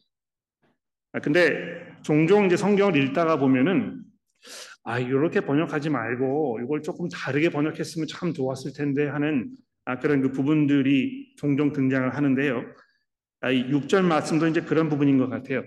아, 1.12 1.18
근데 1.18 1.96
종종 2.02 2.44
이제 2.44 2.58
성경을 2.58 3.02
읽다가 3.02 3.38
보면은 3.38 4.04
아 4.84 4.98
이렇게 4.98 5.40
번역하지 5.40 5.90
말고 5.90 6.60
이걸 6.64 6.82
조금 6.82 7.08
다르게 7.08 7.50
번역했으면 7.50 8.06
참 8.08 8.32
좋았을 8.32 8.72
텐데 8.72 9.06
하는 9.06 9.50
아, 9.84 9.98
그런 9.98 10.22
그 10.22 10.30
부분들이 10.30 11.34
종종 11.36 11.72
등장을 11.72 12.14
하는데요. 12.14 12.64
아, 13.40 13.50
이 13.50 13.64
6절 13.68 14.04
말씀도 14.04 14.46
이제 14.46 14.60
그런 14.60 14.88
부분인 14.88 15.18
것 15.18 15.28
같아요. 15.28 15.64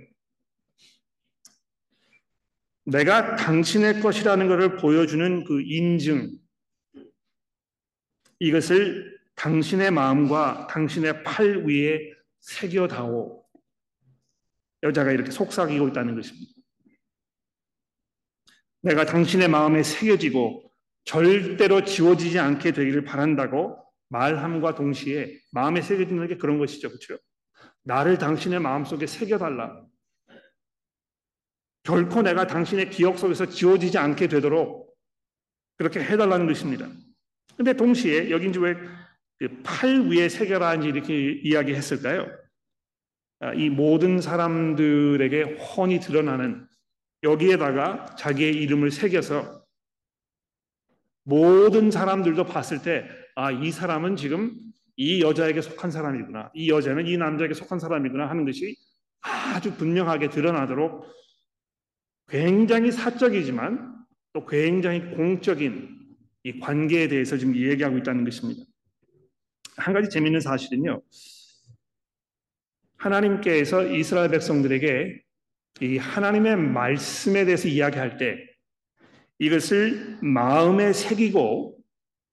내가 2.85 3.35
당신의 3.35 3.99
것이라는 3.99 4.47
것을 4.47 4.77
보여주는 4.77 5.43
그 5.43 5.61
인증, 5.61 6.29
이것을 8.39 9.19
당신의 9.35 9.91
마음과 9.91 10.67
당신의 10.67 11.23
팔 11.23 11.65
위에 11.65 12.13
새겨다오. 12.39 13.43
여자가 14.83 15.11
이렇게 15.11 15.31
속삭이고 15.31 15.89
있다는 15.89 16.15
것입니다. 16.15 16.54
내가 18.85 19.03
당신의 19.03 19.47
마음에 19.47 19.81
새겨지고 19.81 20.71
절대로 21.05 21.83
지워지지 21.83 22.37
않게 22.37 22.71
되기를 22.71 23.03
바란다고 23.03 23.83
말함과 24.09 24.75
동시에 24.75 25.39
마음에 25.51 25.81
새겨지는 25.81 26.27
게 26.27 26.37
그런 26.37 26.59
것이죠. 26.59 26.89
그렇죠? 26.89 27.17
나를 27.83 28.19
당신의 28.19 28.59
마음속에 28.59 29.07
새겨달라. 29.07 29.83
결코 31.81 32.21
내가 32.21 32.45
당신의 32.45 32.91
기억 32.91 33.17
속에서 33.17 33.47
지워지지 33.47 33.97
않게 33.97 34.27
되도록 34.27 34.95
그렇게 35.77 35.99
해달라는 35.99 36.45
것입니다. 36.45 36.87
근데 37.57 37.73
동시에 37.73 38.25
이제 38.25 38.59
왜팔 39.39 40.03
그 40.03 40.11
위에 40.11 40.29
새겨라는지 40.29 40.89
이렇게 40.89 41.31
이야기했을까요? 41.43 42.27
아, 43.39 43.53
이 43.53 43.69
모든 43.69 44.21
사람들에게 44.21 45.57
훤히 45.57 45.99
드러나는 45.99 46.67
여기에다가 47.25 48.15
자기의 48.15 48.53
이름을 48.53 48.91
새겨서 48.91 49.65
모든 51.23 51.89
사람들도 51.89 52.45
봤을 52.45 52.81
때, 52.81 53.09
아, 53.35 53.51
이 53.51 53.71
사람은 53.71 54.15
지금 54.15 54.55
이 54.95 55.21
여자에게 55.21 55.61
속한 55.61 55.91
사람이구나. 55.91 56.51
이 56.53 56.69
여자는 56.69 57.07
이 57.07 57.17
남자에게 57.17 57.53
속한 57.53 57.79
사람이구나 57.79 58.29
하는 58.29 58.45
것이 58.45 58.77
아주 59.21 59.75
분명하게 59.75 60.29
드러나도록 60.29 61.05
굉장히 62.27 62.91
사적이지만 62.91 63.95
또 64.33 64.45
굉장히 64.45 65.15
공적인 65.15 65.95
이 66.43 66.59
관계에 66.59 67.07
대해서 67.07 67.37
지금 67.37 67.55
얘기하고 67.55 67.97
있다는 67.97 68.23
것입니다. 68.23 68.63
한 69.77 69.93
가지 69.93 70.09
재미있는 70.09 70.39
사실은요. 70.39 71.01
하나님께서 72.97 73.85
이스라엘 73.87 74.29
백성들에게 74.29 75.24
이 75.81 75.97
하나님의 75.97 76.55
말씀에 76.57 77.45
대해서 77.45 77.67
이야기할 77.67 78.17
때 78.17 78.37
이것을 79.39 80.17
마음에 80.21 80.93
새기고 80.93 81.77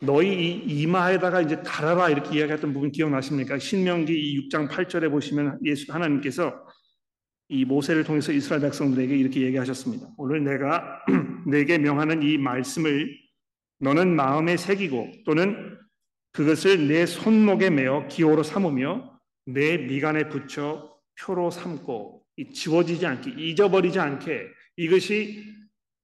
너희 0.01 0.55
이마에다가 0.55 1.41
이제 1.41 1.63
달아라 1.63 2.09
이렇게 2.09 2.39
이야기했던 2.39 2.73
부분 2.73 2.91
기억나십니까? 2.91 3.59
신명기 3.59 4.49
6장 4.51 4.69
8절에 4.69 5.11
보시면 5.11 5.59
예수 5.65 5.93
하나님께서 5.93 6.53
이 7.49 7.65
모세를 7.65 8.05
통해서 8.05 8.33
이스라엘 8.33 8.63
백성들에게 8.63 9.17
이렇게 9.17 9.43
얘기하셨습니다. 9.43 10.09
오늘 10.17 10.43
내가 10.43 11.05
내게 11.47 11.79
명하는 11.79 12.23
이 12.23 12.39
말씀을 12.39 13.17
너는 13.81 14.15
마음에 14.15 14.57
새기고 14.57 15.11
또는 15.27 15.79
그것을 16.33 16.89
내 16.89 17.05
손목에 17.05 17.71
메어 17.71 18.07
기호로 18.09 18.43
삼으며 18.43 19.19
내 19.47 19.77
미간에 19.77 20.29
붙여 20.29 20.97
표로 21.21 21.51
삼고 21.51 22.22
지워지지 22.53 23.07
않게 23.07 23.31
잊어버리지 23.37 23.99
않게 23.99 24.47
이것이 24.77 25.45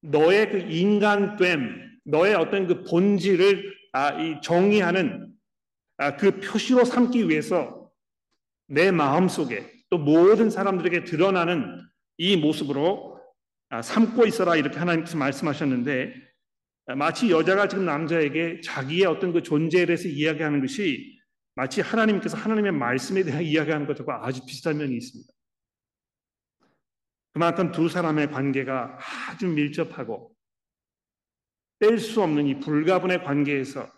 너의 0.03 0.51
그 0.51 0.59
인간됨, 0.59 2.01
너의 2.05 2.35
어떤 2.35 2.67
그 2.67 2.85
본질을 2.85 3.75
아, 3.93 4.21
이 4.21 4.41
정의하는 4.43 5.33
아, 5.97 6.17
그 6.17 6.41
표시로 6.41 6.85
삼기 6.85 7.29
위해서 7.29 7.91
내 8.69 8.91
마음 8.91 9.29
속에 9.29 9.71
또 9.91 9.99
모든 9.99 10.51
사람들에게 10.51 11.05
드러나는 11.05 11.83
이 12.19 12.37
모습으로 12.37 13.19
아, 13.71 13.83
삼고 13.83 14.27
있어라 14.27 14.57
이렇게 14.57 14.79
하나님께서 14.79 15.17
말씀하셨는데 15.17 16.15
아, 16.87 16.95
마치 16.95 17.31
여자가 17.31 17.69
지금 17.69 17.85
남자에게 17.87 18.61
자기의 18.61 19.07
어떤 19.07 19.33
그 19.33 19.43
존재에 19.43 19.87
대해서 19.87 20.09
이야기하는 20.09 20.61
것이 20.61 21.19
마치 21.55 21.81
하나님께서 21.81 22.37
하나님의 22.37 22.73
말씀에 22.73 23.25
대한 23.25 23.43
이야기하는 23.43 23.87
것과 23.87 24.25
아주 24.25 24.45
비슷한 24.47 24.79
면이 24.79 24.97
있습니다. 24.97 25.33
그만큼 27.39 27.71
두 27.71 27.89
사람의 27.89 28.33
관계가 28.33 28.99
아주 29.31 29.47
밀접하고 29.47 30.35
뺄 31.79 32.01
수 32.01 32.21
없는 32.21 32.49
이 32.49 32.59
불가분의 32.59 33.23
관계에서 33.23 33.89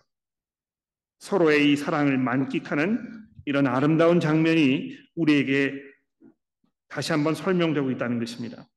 서로의 1.21 1.73
이 1.73 1.77
사랑을 1.77 2.19
만끽하는 2.19 3.01
이런 3.47 3.67
아름다운 3.67 4.21
장면이 4.21 4.95
우리에게 5.15 5.73
다시 6.89 7.13
한번 7.13 7.35
설명되고 7.35 7.91
있다는 7.93 8.19
것입니다. 8.19 8.69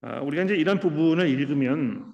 아, 0.00 0.20
우리가 0.22 0.44
이제 0.44 0.56
이런 0.56 0.80
부분을 0.80 1.28
읽으면 1.28 2.10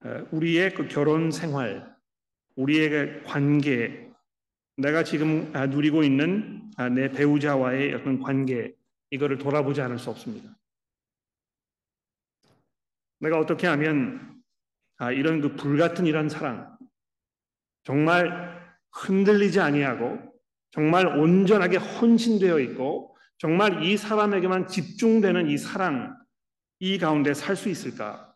아, 0.00 0.26
우리의 0.32 0.74
그 0.74 0.88
결혼 0.88 1.30
생활, 1.30 1.94
우리의 2.56 2.90
그 2.90 3.22
관계, 3.24 4.05
내가 4.76 5.04
지금 5.04 5.50
아, 5.54 5.66
누리고 5.66 6.02
있는 6.02 6.70
내 6.94 7.10
배우자와의 7.10 7.94
어떤 7.94 8.20
관계, 8.20 8.74
이거를 9.10 9.38
돌아보지 9.38 9.80
않을 9.80 9.98
수 9.98 10.10
없습니다. 10.10 10.50
내가 13.20 13.38
어떻게 13.38 13.66
하면 13.66 14.42
이런 15.14 15.40
그 15.40 15.56
불같은 15.56 16.04
이런 16.04 16.28
사랑, 16.28 16.76
정말 17.84 18.66
흔들리지 18.92 19.60
아니하고 19.60 20.18
정말 20.70 21.06
온전하게 21.06 21.78
헌신되어 21.78 22.60
있고 22.60 23.16
정말 23.38 23.82
이 23.82 23.96
사람에게만 23.96 24.68
집중되는 24.68 25.48
이 25.48 25.56
사랑 25.56 26.18
이 26.78 26.98
가운데 26.98 27.32
살 27.32 27.56
수 27.56 27.70
있을까? 27.70 28.34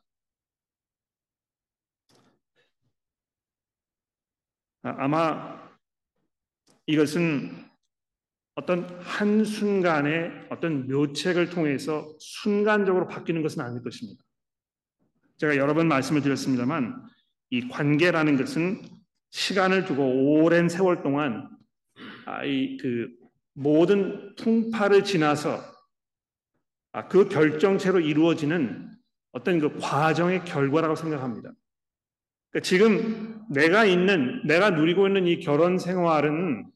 아, 4.83 4.95
아마 4.99 5.60
이것은 6.91 7.71
어떤 8.57 8.85
한순간의 9.01 10.49
어떤 10.51 10.89
묘책을 10.89 11.51
통해서 11.51 12.13
순간적으로 12.19 13.07
바뀌는 13.07 13.43
것은 13.43 13.63
아닐 13.63 13.81
것입니다. 13.83 14.25
제가 15.39 15.57
여러 15.57 15.73
번 15.73 15.87
말씀을 15.87 16.21
드렸습니다만 16.21 17.01
이 17.51 17.69
관계라는 17.69 18.37
것은 18.37 18.83
시간을 19.31 19.85
두고 19.85 20.43
오랜 20.43 20.69
세월 20.69 21.03
동안 21.03 21.49
아, 22.27 22.45
이그 22.45 23.09
모든 23.55 24.35
풍파를 24.35 25.05
지나서 25.05 25.63
아, 26.93 27.07
그 27.07 27.29
결정체로 27.29 28.01
이루어지는 28.01 28.91
어떤 29.31 29.61
그 29.61 29.79
과정의 29.79 30.45
결과라고 30.45 30.97
생각합니다. 30.97 31.53
그러니까 32.51 32.69
지금 32.69 33.41
내가 33.49 33.85
있는 33.85 34.45
내가 34.45 34.71
누리고 34.71 35.07
있는 35.07 35.29
이 35.29 35.39
결혼 35.39 35.79
생활은 35.79 36.67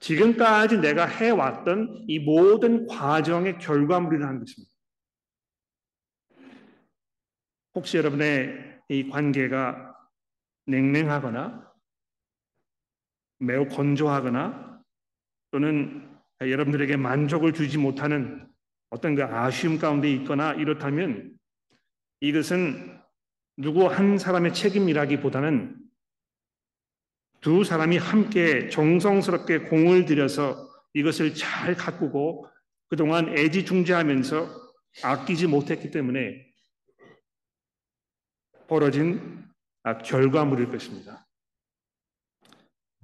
지금까지 0.00 0.78
내가 0.78 1.06
해왔던 1.06 2.04
이 2.08 2.18
모든 2.18 2.86
과정의 2.86 3.58
결과물이라는 3.58 4.40
것입니다. 4.40 4.72
혹시 7.74 7.96
여러분의 7.96 8.80
이 8.88 9.08
관계가 9.08 9.94
냉랭하거나 10.66 11.72
매우 13.38 13.68
건조하거나 13.68 14.82
또는 15.50 16.16
여러분들에게 16.40 16.96
만족을 16.96 17.52
주지 17.52 17.78
못하는 17.78 18.48
어떤 18.90 19.14
그 19.14 19.24
아쉬움 19.24 19.78
가운데 19.78 20.10
있거나 20.12 20.54
이렇다면 20.54 21.36
이것은 22.20 23.00
누구 23.56 23.86
한 23.86 24.18
사람의 24.18 24.54
책임이라기보다는 24.54 25.85
두 27.46 27.62
사람이 27.62 27.96
함께 27.96 28.68
정성스럽게 28.70 29.68
공을 29.68 30.04
들여서 30.04 30.68
이것을 30.94 31.32
잘 31.32 31.76
가꾸고 31.76 32.44
그동안 32.88 33.38
애지중지하면서 33.38 34.48
아끼지 35.04 35.46
못했기 35.46 35.92
때문에 35.92 36.44
벌어진 38.66 39.44
아, 39.84 39.96
결과물일 39.98 40.72
것입니다. 40.72 41.24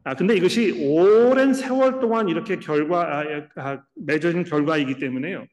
아, 0.03 0.17
근데 0.17 0.35
이것이 0.35 0.89
오랜 0.89 1.55
세월 1.55 2.01
동안 2.01 2.29
이렇게 2.29 2.59
결과, 2.59 3.21
아, 3.21 3.25
아, 3.55 3.85
맺어진 3.95 4.43
결과이기 4.43 4.99
때문에요. 4.99 5.47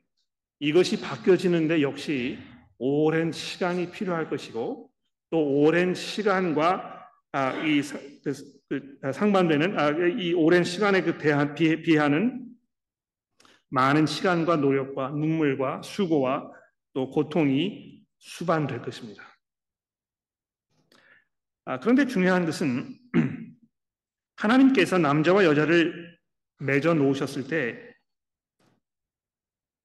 이것이 0.61 0.99
바뀌어지는데 0.99 1.83
역시 1.83 2.39
오랜 2.79 3.31
시간이 3.31 3.91
필요할 3.91 4.31
것이고 4.31 4.89
또 5.29 5.59
오랜 5.59 5.93
시간과 5.93 7.07
아, 7.31 7.53
이 7.63 7.83
그, 8.23 8.58
상반되는 9.13 9.79
아, 9.79 9.89
이 9.89 10.33
오랜 10.33 10.63
시간에 10.63 11.01
그 11.01 11.17
대한, 11.17 11.55
비, 11.55 11.81
비하는 11.81 12.45
많은 13.69 14.05
시간과 14.05 14.57
노력과 14.57 15.09
눈물과 15.09 15.81
수고와 15.81 16.51
또 16.93 17.09
고통이 17.09 18.03
수반될 18.19 18.81
것입니다. 18.81 19.23
아, 21.65 21.79
그런데 21.79 22.05
중요한 22.05 22.45
것은 22.45 22.97
하나님께서 24.37 24.97
남자와 24.97 25.45
여자를 25.45 26.17
맺어 26.59 26.93
놓으셨을 26.93 27.47
때 27.47 27.95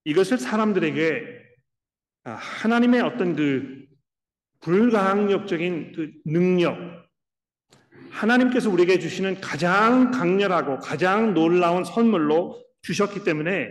이것을 0.05 0.39
사람들에게 0.39 1.45
아, 2.25 2.33
하나님의 2.33 3.01
어떤 3.03 3.37
그 3.37 3.87
불가항력적인 4.61 5.93
그 5.93 6.13
능력, 6.25 7.04
하나님께서 8.11 8.71
우리에게 8.71 8.99
주시는 8.99 9.41
가장 9.41 10.11
강렬하고 10.11 10.79
가장 10.79 11.35
놀라운 11.35 11.85
선물로 11.85 12.65
주셨기 12.83 13.25
때문에 13.25 13.69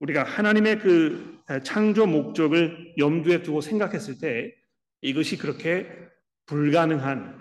우리가 0.00 0.22
하나님의 0.22 0.78
그 0.78 1.38
창조 1.64 2.06
목적을 2.06 2.94
염두에 2.98 3.42
두고 3.42 3.60
생각했을 3.60 4.18
때 4.18 4.54
이것이 5.00 5.38
그렇게 5.38 5.88
불가능한 6.46 7.38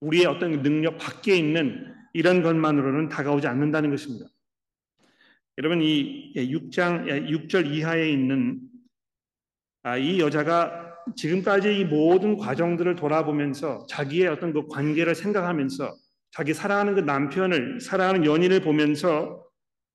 우리의 0.00 0.26
어떤 0.26 0.62
능력 0.62 0.98
밖에 0.98 1.36
있는 1.36 1.94
이런 2.12 2.42
것만으로는 2.42 3.08
다가오지 3.08 3.46
않는다는 3.46 3.90
것입니다. 3.90 4.26
여러분 5.58 5.82
이 5.82 6.32
6장 6.34 7.28
6절 7.28 7.70
이하에 7.72 8.10
있는 8.10 8.60
아, 9.82 9.96
이 9.96 10.20
여자가 10.20 10.89
지금까지 11.16 11.78
이 11.78 11.84
모든 11.84 12.36
과정들을 12.36 12.96
돌아보면서 12.96 13.86
자기의 13.88 14.28
어떤 14.28 14.52
그 14.52 14.66
관계를 14.68 15.14
생각하면서 15.14 15.94
자기 16.32 16.54
사랑하는 16.54 16.94
그 16.94 17.00
남편을 17.00 17.80
사랑하는 17.80 18.24
연인을 18.24 18.60
보면서 18.60 19.44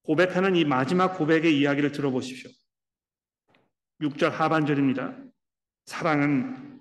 고백하는 0.04 0.56
이 0.56 0.66
마지막 0.66 1.18
고백의 1.18 1.58
이야기를 1.58 1.92
들어보십시오. 1.92 2.52
6절 4.02 4.30
하반절입니다. 4.30 5.18
사랑은 5.86 6.80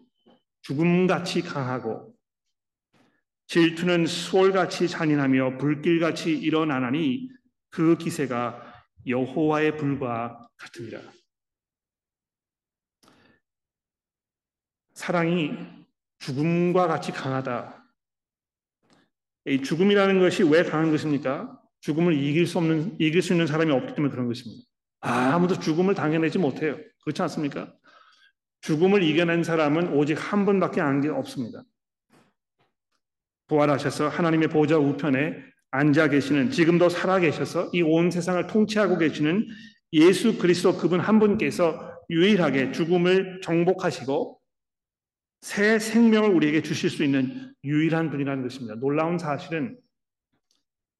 죽음같이 0.62 1.42
강하고 1.42 2.14
질투는 3.46 4.06
수월같이 4.06 4.88
잔인하며 4.88 5.58
불길같이 5.58 6.36
일어나나니 6.36 7.28
그 7.70 7.96
기세가 7.96 8.74
여호와의 9.06 9.76
불과 9.76 10.48
같으니라. 10.56 11.00
사랑이 14.94 15.52
죽음과 16.20 16.86
같이 16.86 17.12
강하다. 17.12 17.84
이 19.46 19.62
죽음이라는 19.62 20.20
것이 20.20 20.42
왜 20.44 20.62
강한 20.62 20.90
것입니까? 20.90 21.60
죽음을 21.80 22.14
이길 22.14 22.46
수 22.46 22.58
없는 22.58 22.96
이길 22.98 23.20
수 23.20 23.32
있는 23.34 23.46
사람이 23.46 23.70
없기 23.70 23.94
때문에 23.94 24.10
그런 24.10 24.26
것입니다. 24.26 24.62
아무도 25.00 25.58
죽음을 25.58 25.94
당해내지 25.94 26.38
못해요. 26.38 26.78
그렇지 27.02 27.20
않습니까? 27.22 27.74
죽음을 28.62 29.02
이겨낸 29.02 29.44
사람은 29.44 29.92
오직 29.92 30.14
한 30.14 30.46
분밖에 30.46 30.80
안 30.80 31.04
없습니다. 31.10 31.62
부활하셔서 33.48 34.08
하나님의 34.08 34.48
보좌 34.48 34.78
우편에 34.78 35.34
앉아 35.70 36.08
계시는 36.08 36.50
지금도 36.50 36.88
살아 36.88 37.18
계셔서 37.18 37.70
이 37.74 37.82
온 37.82 38.10
세상을 38.10 38.46
통치하고 38.46 38.96
계시는 38.96 39.46
예수 39.92 40.38
그리스도 40.38 40.78
그분 40.78 41.00
한 41.00 41.18
분께서 41.18 41.92
유일하게 42.08 42.72
죽음을 42.72 43.42
정복하시고 43.42 44.40
새 45.44 45.78
생명을 45.78 46.30
우리에게 46.30 46.62
주실 46.62 46.88
수 46.88 47.04
있는 47.04 47.52
유일한 47.64 48.08
분이라는 48.08 48.42
것입니다. 48.42 48.76
놀라운 48.76 49.18
사실은 49.18 49.78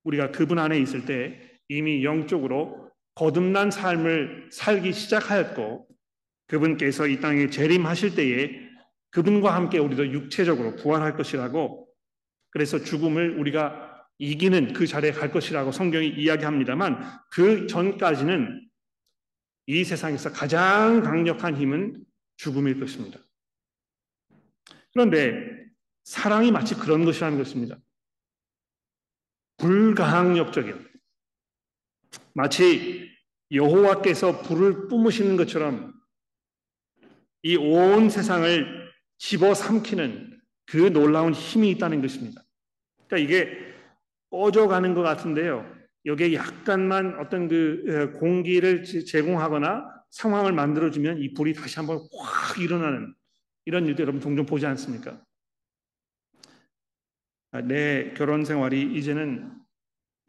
우리가 0.02 0.32
그분 0.32 0.58
안에 0.58 0.78
있을 0.80 1.06
때 1.06 1.40
이미 1.68 2.04
영적으로 2.04 2.90
거듭난 3.14 3.70
삶을 3.70 4.50
살기 4.52 4.92
시작하였고 4.92 5.88
그분께서 6.46 7.06
이 7.06 7.20
땅에 7.20 7.48
재림하실 7.48 8.16
때에 8.16 8.50
그분과 9.12 9.54
함께 9.54 9.78
우리도 9.78 10.12
육체적으로 10.12 10.76
부활할 10.76 11.16
것이라고 11.16 11.88
그래서 12.50 12.84
죽음을 12.84 13.38
우리가 13.38 14.06
이기는 14.18 14.74
그 14.74 14.86
자리에 14.86 15.12
갈 15.12 15.32
것이라고 15.32 15.72
성경이 15.72 16.08
이야기합니다만 16.08 17.02
그 17.30 17.66
전까지는 17.66 18.68
이 19.68 19.84
세상에서 19.84 20.32
가장 20.32 21.00
강력한 21.00 21.56
힘은 21.56 22.04
죽음일 22.36 22.78
것입니다. 22.78 23.18
그런데 24.94 25.66
사랑이 26.04 26.50
마치 26.52 26.74
그런 26.74 27.04
것이라는 27.04 27.36
것입니다. 27.36 27.78
불가항력적인 29.58 30.88
마치 32.34 33.10
여호와께서 33.50 34.42
불을 34.42 34.88
뿜으시는 34.88 35.36
것처럼 35.36 35.92
이 37.42 37.56
온 37.56 38.08
세상을 38.08 38.90
집어삼키는 39.18 40.40
그 40.66 40.92
놀라운 40.92 41.34
힘이 41.34 41.70
있다는 41.70 42.00
것입니다. 42.00 42.42
그러니까 43.06 43.18
이게 43.18 43.74
꺼져가는 44.30 44.94
것 44.94 45.02
같은데요. 45.02 45.70
여기에 46.06 46.34
약간만 46.34 47.18
어떤 47.20 47.48
그 47.48 48.12
공기를 48.18 48.84
제공하거나 48.84 49.84
상황을 50.10 50.52
만들어주면 50.52 51.18
이 51.18 51.34
불이 51.34 51.54
다시 51.54 51.76
한번 51.76 52.00
확 52.18 52.58
일어나는 52.58 53.14
이런 53.66 53.86
일도 53.86 54.02
여러분 54.02 54.20
종종 54.20 54.44
보지 54.46 54.66
않습니까? 54.66 55.22
아, 57.52 57.60
내 57.60 58.12
결혼 58.14 58.44
생활이 58.44 58.96
이제는 58.96 59.64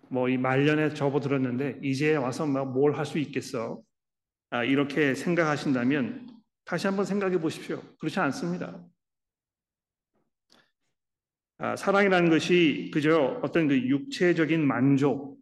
뭐 0.09 0.29
이 0.29 0.37
말년에 0.37 0.93
접어들었는데 0.93 1.79
이제 1.83 2.15
와서 2.15 2.45
뭘할 2.45 3.05
수 3.05 3.17
있겠어? 3.19 3.81
아, 4.49 4.63
이렇게 4.63 5.15
생각하신다면 5.15 6.27
다시 6.63 6.87
한번 6.87 7.05
생각해 7.05 7.39
보십시오. 7.39 7.81
그렇지 7.97 8.19
않습니다. 8.19 8.83
아, 11.57 11.75
사랑이라는 11.75 12.29
것이 12.29 12.91
그저 12.93 13.39
어떤 13.43 13.67
그 13.67 13.77
육체적인 13.77 14.65
만족 14.65 15.39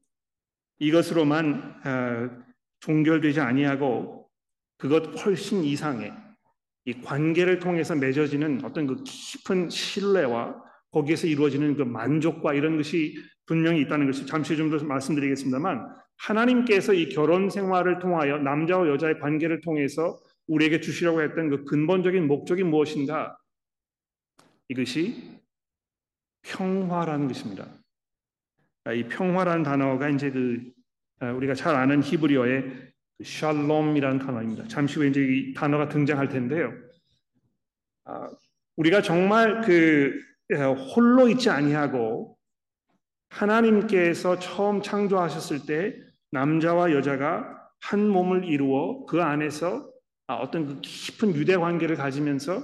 이것으로만 0.80 1.82
아, 1.84 2.44
종결되지 2.80 3.40
아니하고 3.40 4.30
그것 4.78 5.26
훨씬 5.26 5.64
이상의 5.64 6.12
이 6.86 6.94
관계를 7.02 7.60
통해서 7.60 7.96
맺어지는 7.96 8.64
어떤 8.64 8.88
그 8.88 9.04
깊은 9.04 9.70
신뢰와 9.70 10.62
거기에서 10.92 11.28
이루어지는 11.28 11.76
그 11.76 11.84
만족과 11.84 12.54
이런 12.54 12.78
것이 12.78 13.16
분명히 13.46 13.82
있다는 13.82 14.06
것을 14.08 14.26
잠시 14.26 14.56
좀 14.56 14.70
더 14.70 14.84
말씀드리겠습니다만 14.84 15.88
하나님께서 16.18 16.94
이 16.94 17.10
결혼 17.10 17.50
생활을 17.50 18.00
통하여 18.00 18.38
남자와 18.38 18.88
여자의 18.88 19.20
관계를 19.20 19.62
통해서 19.62 20.20
우리에게 20.48 20.80
주시려고 20.82 21.22
했던 21.22 21.50
그 21.50 21.64
근본적인 21.66 22.28
목적이 22.28 22.64
무엇인가? 22.64 23.38
이것이 24.68 25.40
평화라는 26.44 27.28
것입니다. 27.28 27.66
아, 28.86 28.94
이 28.94 29.08
평화라는 29.08 29.64
단어가 29.64 30.10
이제 30.10 30.30
그 30.32 30.72
아, 31.20 31.32
우리가 31.32 31.54
잘 31.54 31.76
아는 31.76 32.04
히브리어의 32.04 32.93
샬롬이라는 33.24 34.20
단어입니다. 34.20 34.68
잠시 34.68 35.00
후에 35.00 35.10
이제 35.10 35.22
이 35.22 35.54
단어가 35.54 35.90
등장할 35.90 36.30
텐데요. 36.30 36.74
아, 38.06 38.30
우리가 38.78 39.02
정말 39.02 39.62
그 39.62 40.20
홀로 40.96 41.28
있지 41.30 41.50
아니하고 41.50 42.38
하나님께서 43.30 44.38
처음 44.40 44.82
창조하셨을 44.82 45.66
때 45.66 45.96
남자와 46.32 46.92
여자가 46.92 47.70
한 47.80 48.08
몸을 48.08 48.46
이루어 48.46 49.06
그 49.06 49.22
안에서 49.22 49.90
어떤 50.28 50.68
그 50.68 50.82
깊은 50.82 51.36
유대 51.36 51.58
관계를 51.58 51.96
가지면서 51.96 52.62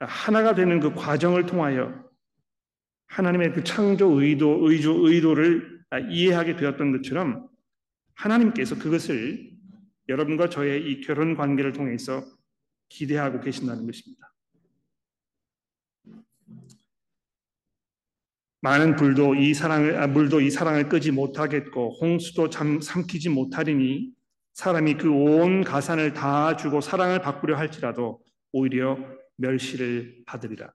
하나가 0.00 0.54
되는 0.54 0.80
그 0.80 0.94
과정을 0.94 1.46
통하여 1.46 2.02
하나님의 3.06 3.52
그 3.52 3.62
창조 3.62 4.20
의도, 4.20 4.68
의조, 4.68 5.06
의도를 5.06 5.82
이해하게 6.10 6.56
되었던 6.56 6.92
것처럼 6.92 7.48
하나님께서 8.22 8.78
그것을 8.78 9.50
여러분과 10.08 10.48
저의 10.48 10.90
이 10.90 11.00
결혼 11.00 11.36
관계를 11.36 11.72
통해서 11.72 12.24
기대하고 12.88 13.40
계신다는 13.40 13.86
것입니다. 13.86 14.32
많은 18.60 18.94
불도 18.94 19.34
이 19.34 19.54
사랑을 19.54 19.96
아, 19.96 20.06
물도 20.06 20.40
이 20.40 20.50
사랑을 20.50 20.88
끄지 20.88 21.10
못하겠고 21.10 21.98
홍수도 22.00 22.48
잠 22.48 22.80
삼키지 22.80 23.28
못하리니 23.28 24.12
사람이 24.52 24.94
그 24.98 25.10
온 25.10 25.64
가산을 25.64 26.12
다 26.12 26.56
주고 26.56 26.80
사랑을 26.80 27.20
바꾸려 27.20 27.56
할지라도 27.56 28.22
오히려 28.52 28.98
멸시를 29.36 30.22
받으리라. 30.26 30.72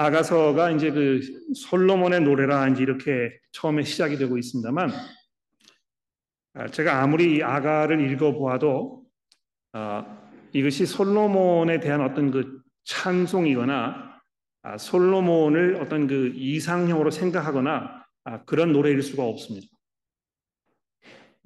아, 0.00 0.06
아가서가 0.06 0.70
이제 0.70 0.90
그 0.90 1.20
솔로몬의 1.54 2.22
노래라 2.22 2.68
이제 2.68 2.82
이렇게 2.82 3.38
처음에 3.52 3.82
시작이 3.82 4.16
되고 4.16 4.38
있습니다만 4.38 4.90
아, 6.54 6.68
제가 6.68 7.02
아무리 7.02 7.36
이 7.36 7.42
아가를 7.42 8.10
읽어보아도 8.10 9.04
어, 9.74 10.30
이것이 10.54 10.86
솔로몬에 10.86 11.80
대한 11.80 12.00
어떤 12.00 12.30
그 12.30 12.62
찬송이거나 12.84 14.20
아, 14.62 14.78
솔로몬을 14.78 15.76
어떤 15.82 16.06
그 16.06 16.32
이상형으로 16.34 17.10
생각하거나 17.10 18.02
아, 18.24 18.44
그런 18.44 18.72
노래일 18.72 19.02
수가 19.02 19.24
없습니다. 19.24 19.66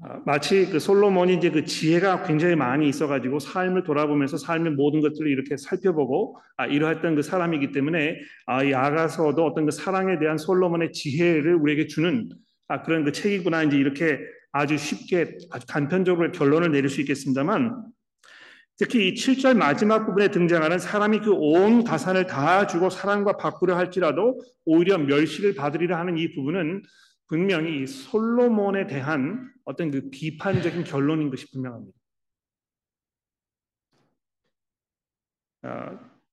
아, 0.02 0.20
마치 0.26 0.66
그 0.66 0.80
솔로몬이 0.80 1.34
이제 1.34 1.50
그 1.50 1.64
지혜가 1.64 2.24
굉장히 2.24 2.56
많이 2.56 2.88
있어가지고 2.88 3.38
삶을 3.38 3.84
돌아보면서 3.84 4.36
삶의 4.36 4.72
모든 4.72 5.00
것들을 5.00 5.30
이렇게 5.30 5.56
살펴보고 5.56 6.38
아, 6.56 6.66
이러했던 6.66 7.14
그 7.14 7.22
사람이기 7.22 7.70
때문에 7.72 8.16
아, 8.46 8.64
이 8.64 8.74
아가서도 8.74 9.44
어떤 9.44 9.66
그 9.66 9.70
사랑에 9.70 10.18
대한 10.18 10.36
솔로몬의 10.36 10.92
지혜를 10.92 11.54
우리에게 11.54 11.86
주는 11.86 12.28
아, 12.68 12.82
그런 12.82 13.04
그 13.04 13.12
책이구나 13.12 13.62
이제 13.64 13.76
이렇게 13.76 14.18
아주 14.52 14.76
쉽게 14.76 15.36
아주 15.50 15.66
단편적으로 15.66 16.32
결론을 16.32 16.72
내릴 16.72 16.88
수 16.88 17.00
있겠습니다만 17.00 17.84
특히 18.76 19.08
이 19.08 19.14
7절 19.14 19.56
마지막 19.56 20.04
부분에 20.04 20.28
등장하는 20.28 20.80
사람이 20.80 21.20
그 21.20 21.32
온 21.32 21.84
가산을 21.84 22.26
다 22.26 22.66
주고 22.66 22.90
사랑과 22.90 23.36
바꾸려 23.36 23.76
할지라도 23.76 24.40
오히려 24.64 24.98
멸시를 24.98 25.54
받으리라 25.54 25.96
하는 25.98 26.18
이 26.18 26.34
부분은 26.34 26.82
분명히 27.26 27.86
솔로몬에 27.86 28.86
대한 28.86 29.52
어떤 29.64 29.90
그 29.90 30.10
비판적인 30.10 30.84
결론인 30.84 31.30
것이 31.30 31.50
분명합니다. 31.50 31.98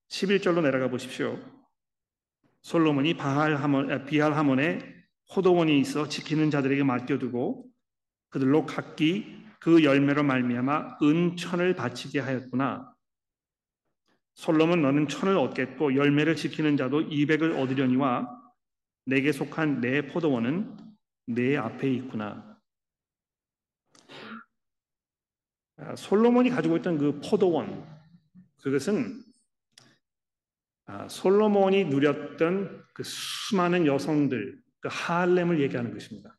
11절로 0.10 0.60
아, 0.60 0.62
내려가 0.62 0.90
보십시오. 0.90 1.40
솔로몬이 2.62 3.16
바할 3.16 3.56
하몬, 3.56 3.92
아, 3.92 4.06
비할 4.06 4.34
하몬에 4.34 4.80
호동원이 5.34 5.80
있어 5.80 6.10
지키는 6.10 6.52
자들에게 6.52 6.84
맡겨두고 6.84 7.66
그들로 8.30 8.66
각기 8.66 9.42
그 9.60 9.84
열매로 9.84 10.24
말미암아 10.24 10.98
은천을 11.02 11.76
바치게 11.76 12.20
하였구나. 12.20 12.94
솔로몬 14.34 14.82
너는 14.82 15.08
천을 15.08 15.38
얻겠고 15.38 15.96
열매를 15.96 16.36
지키는 16.36 16.78
자도 16.78 17.02
이백을 17.02 17.54
얻으려니와 17.54 18.41
내게 19.06 19.32
속한 19.32 19.82
내 19.82 20.08
포도원은 20.08 20.78
내 21.28 21.58
앞에 21.58 21.92
있구나. 21.92 22.60
아, 25.78 25.96
솔로몬이 25.96 26.50
가지고 26.50 26.78
있던 26.78 26.98
그 26.98 27.20
포도원, 27.22 27.86
그것은 28.62 29.24
아, 30.86 31.08
솔로몬이 31.08 31.86
누렸던 31.86 32.86
그 32.94 33.04
수많은 33.04 33.88
여성들, 33.88 34.62
그 34.80 34.90
하렘을 34.92 35.62
얘기하는 35.62 35.94
것입니다. 35.94 36.38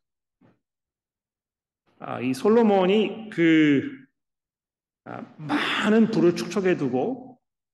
아, 1.99 2.21
이 2.21 2.33
솔로몬이 2.33 3.29
그 3.29 4.03
아, 5.05 5.21
많은 5.37 6.11
불을 6.11 6.35
축적해 6.35 6.77
두고 6.77 7.32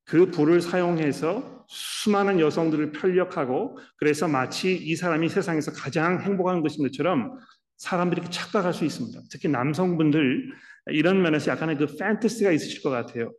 그 0.10 0.32
불을 0.32 0.60
사용해서 0.60 1.66
수많은 1.68 2.40
여성들을 2.40 2.94
편력하고 2.94 3.78
그래서 3.98 4.28
마치 4.28 4.76
이 4.76 4.96
사람이 4.96 5.30
세상에서 5.30 5.72
가장 5.72 6.20
행복한 6.20 6.62
것인 6.62 6.84
것처럼 6.84 7.38
사람들이 7.78 8.24
착각할 8.32 8.74
수 8.74 8.86
있습니다. 8.86 9.20
특히 9.32 9.48
남성분들 9.50 10.52
이런 10.88 11.22
면에서 11.22 11.52
약간의 11.52 11.78
그 11.78 11.86
판타시가 11.96 12.52
있으실 12.52 12.82
것 12.82 12.90
같아요. 12.90 13.32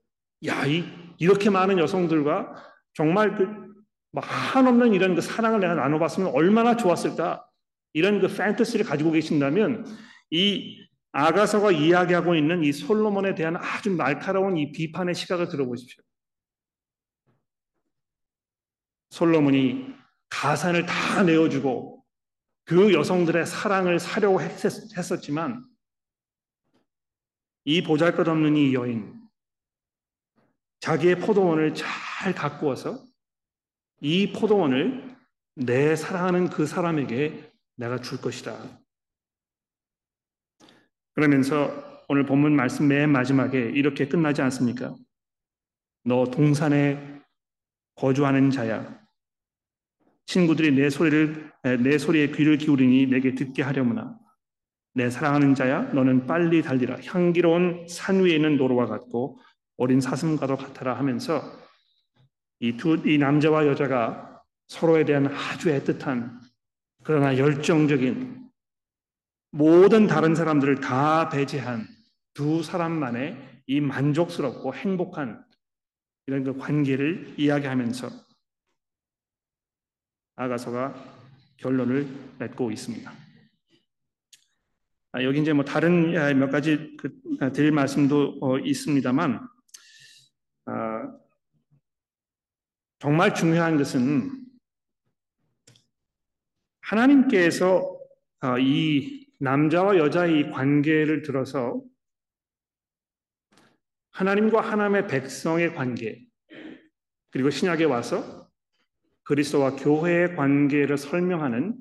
야, 0.46 0.64
이, 0.64 0.85
이렇게 1.18 1.50
많은 1.50 1.78
여성들과 1.78 2.54
정말 2.94 3.37
그 3.37 3.46
한없는 4.14 4.94
이런 4.94 5.16
그 5.16 5.20
사랑을 5.20 5.59
내가 5.59 5.74
나눠봤으면 5.74 6.30
얼마나 6.33 6.76
좋았을까? 6.76 7.44
이런 7.94 8.20
그 8.20 8.28
판타시를 8.28 8.87
가지고 8.87 9.11
계신다면 9.11 9.87
이 10.30 10.78
아가서가 11.11 11.72
이야기하고 11.72 12.37
있는 12.37 12.62
이 12.62 12.72
솔로몬에 12.72 13.35
대한 13.35 13.56
아주 13.56 13.90
날카로운 13.96 14.56
이 14.56 14.70
비판의 14.70 15.16
시각을 15.16 15.48
들어보십시오. 15.48 16.04
솔로몬이 19.11 19.94
가산을 20.29 20.87
다 20.87 21.23
내어주고 21.23 22.05
그 22.64 22.94
여성들의 22.94 23.46
사랑을 23.46 23.99
사려고 23.99 24.40
했었지만 24.40 25.64
이 27.64 27.83
보잘것없는 27.83 28.57
이 28.57 28.75
여인 28.75 29.20
자기의 30.81 31.18
포도원을 31.18 31.75
잘 31.75 32.35
가꾸어서 32.35 33.05
이 34.01 34.33
포도원을 34.33 35.16
내 35.57 35.94
사랑하는 35.94 36.49
그 36.49 36.66
사람에게 36.66 37.53
내가 37.77 38.01
줄 38.01 38.20
것이다. 38.20 38.81
그러면서 41.14 42.05
오늘 42.09 42.25
본문 42.25 42.57
말씀 42.57 42.88
맨 42.88 43.11
마지막에 43.11 43.59
이렇게 43.59 44.09
끝나지 44.09 44.42
않습니까? 44.42 44.96
너 46.05 46.25
동산에 46.25 47.20
거주하는 47.94 48.51
자야. 48.51 48.99
친구들이 50.31 50.71
내 50.71 50.90
소리를 50.90 51.51
내 51.83 51.99
소리에 51.99 52.29
귀를 52.29 52.57
기울이니 52.57 53.07
내게 53.07 53.35
듣게 53.35 53.64
하려무나. 53.64 54.16
내 54.95 55.11
사랑하는 55.11 55.57
자야 55.57 55.93
너는 55.93 56.29
빨리 56.29 56.62
달리라. 56.62 56.99
향기로운 57.05 57.87
산 57.88 58.21
위에 58.21 58.37
있는 58.37 58.57
노루와 58.57 58.87
같고 58.87 59.40
어린 59.77 60.01
사슴과도 60.01 60.57
같아라 60.57 60.97
하면서 60.97 61.43
이두이 62.61 63.19
남자와 63.19 63.66
여자가 63.66 64.40
서로에 64.69 65.05
대한 65.05 65.27
아주 65.27 65.69
애틋한 65.69 66.38
그러나 67.03 67.37
열정적인 67.37 68.51
모든 69.51 70.07
다른 70.07 70.37
사람들을 70.37 70.77
다 70.81 71.29
배제한 71.29 71.88
두 72.35 72.62
사람만의 72.62 73.62
이 73.66 73.81
만족스럽고 73.81 74.75
행복한 74.75 75.45
이런 76.29 76.45
그 76.45 76.57
관계를 76.57 77.35
이야기하면서 77.37 78.30
아가서가 80.40 80.94
결론을 81.59 82.09
맺고 82.38 82.70
있습니다. 82.70 83.12
아, 85.12 85.22
여기 85.22 85.40
이제 85.40 85.53
뭐 85.53 85.64
다른 85.64 86.16
아, 86.16 86.33
몇 86.33 86.50
가지 86.50 86.96
그, 86.96 87.11
아, 87.40 87.53
드릴 87.53 87.72
말씀도 87.72 88.38
어, 88.40 88.59
있습니다만 88.59 89.46
아, 90.64 91.18
정말 93.00 93.35
중요한 93.35 93.76
것은 93.76 94.31
하나님께서 96.81 97.98
아, 98.40 98.57
이 98.59 99.26
남자와 99.40 99.98
여자의 99.98 100.50
관계를 100.53 101.20
들어서 101.20 101.83
하나님과 104.12 104.62
하나님의 104.62 105.07
백성의 105.07 105.74
관계 105.74 106.24
그리고 107.31 107.50
신약에 107.50 107.85
와서 107.85 108.39
그리스도와 109.31 109.77
교회의 109.77 110.35
관계를 110.35 110.99
설명하는 110.99 111.79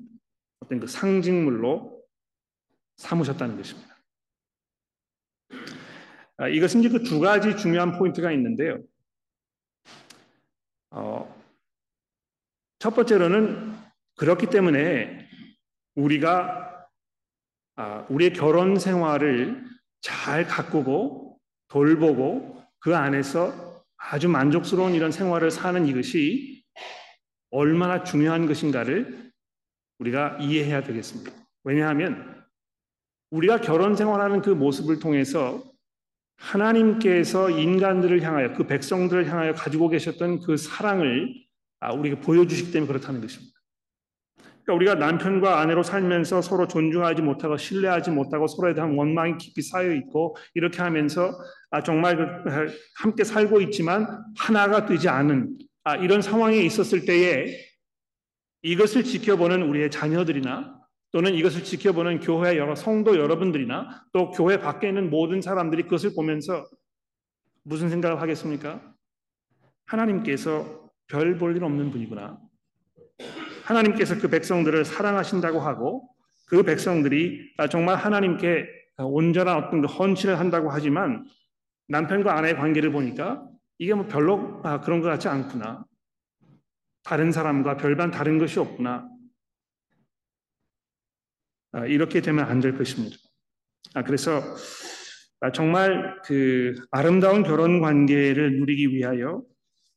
어떤 0.60 0.78
그 0.78 0.86
상징물로 0.86 2.00
삼으셨다는 2.96 3.56
것입니다. 3.56 3.98
아, 6.36 6.46
이것은 6.46 6.78
이제 6.78 6.88
그 6.88 7.02
두 7.02 7.18
가지 7.18 7.56
중요한 7.56 7.98
포인트가 7.98 8.30
있는데요. 8.30 8.80
어, 10.90 11.42
첫 12.78 12.94
번째로는 12.94 13.74
그렇기 14.14 14.46
때문에 14.46 15.28
우리가 15.96 16.86
아, 17.74 18.06
우리의 18.10 18.32
결혼 18.32 18.78
생활을 18.78 19.64
잘 20.02 20.46
가꾸고 20.46 21.40
돌보고 21.66 22.62
그 22.78 22.94
안에서 22.94 23.84
아주 23.96 24.28
만족스러운 24.28 24.94
이런 24.94 25.10
생활을 25.10 25.50
사는 25.50 25.84
이것이 25.84 26.59
얼마나 27.50 28.04
중요한 28.04 28.46
것인가를 28.46 29.30
우리가 29.98 30.38
이해해야 30.40 30.82
되겠습니다. 30.82 31.32
왜냐하면 31.64 32.44
우리가 33.30 33.60
결혼 33.60 33.94
생활하는 33.94 34.42
그 34.42 34.50
모습을 34.50 34.98
통해서 34.98 35.62
하나님께서 36.36 37.50
인간들을 37.50 38.22
향하여 38.22 38.54
그 38.54 38.66
백성들을 38.66 39.28
향하여 39.28 39.52
가지고 39.52 39.88
계셨던 39.88 40.40
그 40.40 40.56
사랑을 40.56 41.34
아, 41.80 41.92
우리가 41.92 42.20
보여주시기 42.20 42.72
때문에 42.72 42.88
그렇다는 42.88 43.20
것입니다. 43.20 43.58
그러니까 44.64 44.74
우리가 44.74 44.94
남편과 44.94 45.60
아내로 45.60 45.82
살면서 45.82 46.42
서로 46.42 46.66
존중하지 46.66 47.22
못하고 47.22 47.56
신뢰하지 47.56 48.10
못하고 48.10 48.46
서로에 48.46 48.74
대한 48.74 48.94
원망이 48.94 49.38
깊이 49.38 49.62
쌓여 49.62 49.92
있고 49.92 50.36
이렇게 50.54 50.82
하면서 50.82 51.32
아 51.70 51.82
정말 51.82 52.16
그, 52.16 52.50
아, 52.50 52.66
함께 52.96 53.24
살고 53.24 53.60
있지만 53.62 54.06
하나가 54.38 54.86
되지 54.86 55.08
않은 55.08 55.58
아 55.84 55.96
이런 55.96 56.22
상황에 56.22 56.58
있었을 56.58 57.04
때에 57.06 57.56
이것을 58.62 59.04
지켜보는 59.04 59.62
우리의 59.62 59.90
자녀들이나 59.90 60.78
또는 61.12 61.34
이것을 61.34 61.64
지켜보는 61.64 62.20
교회 62.20 62.56
여러 62.56 62.74
성도 62.74 63.16
여러분들이나 63.18 64.04
또 64.12 64.30
교회 64.30 64.58
밖에 64.58 64.88
있는 64.88 65.10
모든 65.10 65.40
사람들이 65.40 65.84
그것을 65.84 66.14
보면서 66.14 66.66
무슨 67.64 67.88
생각을 67.88 68.20
하겠습니까? 68.20 68.80
하나님께서 69.86 70.88
별 71.08 71.36
볼 71.38 71.56
일 71.56 71.64
없는 71.64 71.90
분이구나. 71.90 72.38
하나님께서 73.64 74.18
그 74.18 74.28
백성들을 74.28 74.84
사랑하신다고 74.84 75.60
하고 75.60 76.08
그 76.46 76.62
백성들이 76.62 77.54
정말 77.70 77.96
하나님께 77.96 78.66
온전한 78.98 79.56
어떤 79.56 79.80
그 79.80 79.86
헌신을 79.86 80.38
한다고 80.38 80.70
하지만 80.70 81.24
남편과 81.88 82.36
아내의 82.36 82.56
관계를 82.56 82.92
보니까 82.92 83.44
이게 83.80 83.94
뭐 83.94 84.06
별로 84.06 84.60
아, 84.62 84.78
그런 84.82 85.00
것 85.00 85.08
같지 85.08 85.26
않구나. 85.26 85.86
다른 87.02 87.32
사람과 87.32 87.78
별반 87.78 88.10
다른 88.10 88.36
것이 88.38 88.60
없구나. 88.60 89.08
아, 91.72 91.86
이렇게 91.86 92.20
되면 92.20 92.44
안 92.44 92.60
될 92.60 92.76
것입니다. 92.76 93.16
아, 93.94 94.04
그래서 94.04 94.42
정말 95.54 96.20
그 96.26 96.74
아름다운 96.90 97.42
결혼 97.42 97.80
관계를 97.80 98.58
누리기 98.58 98.88
위하여 98.88 99.42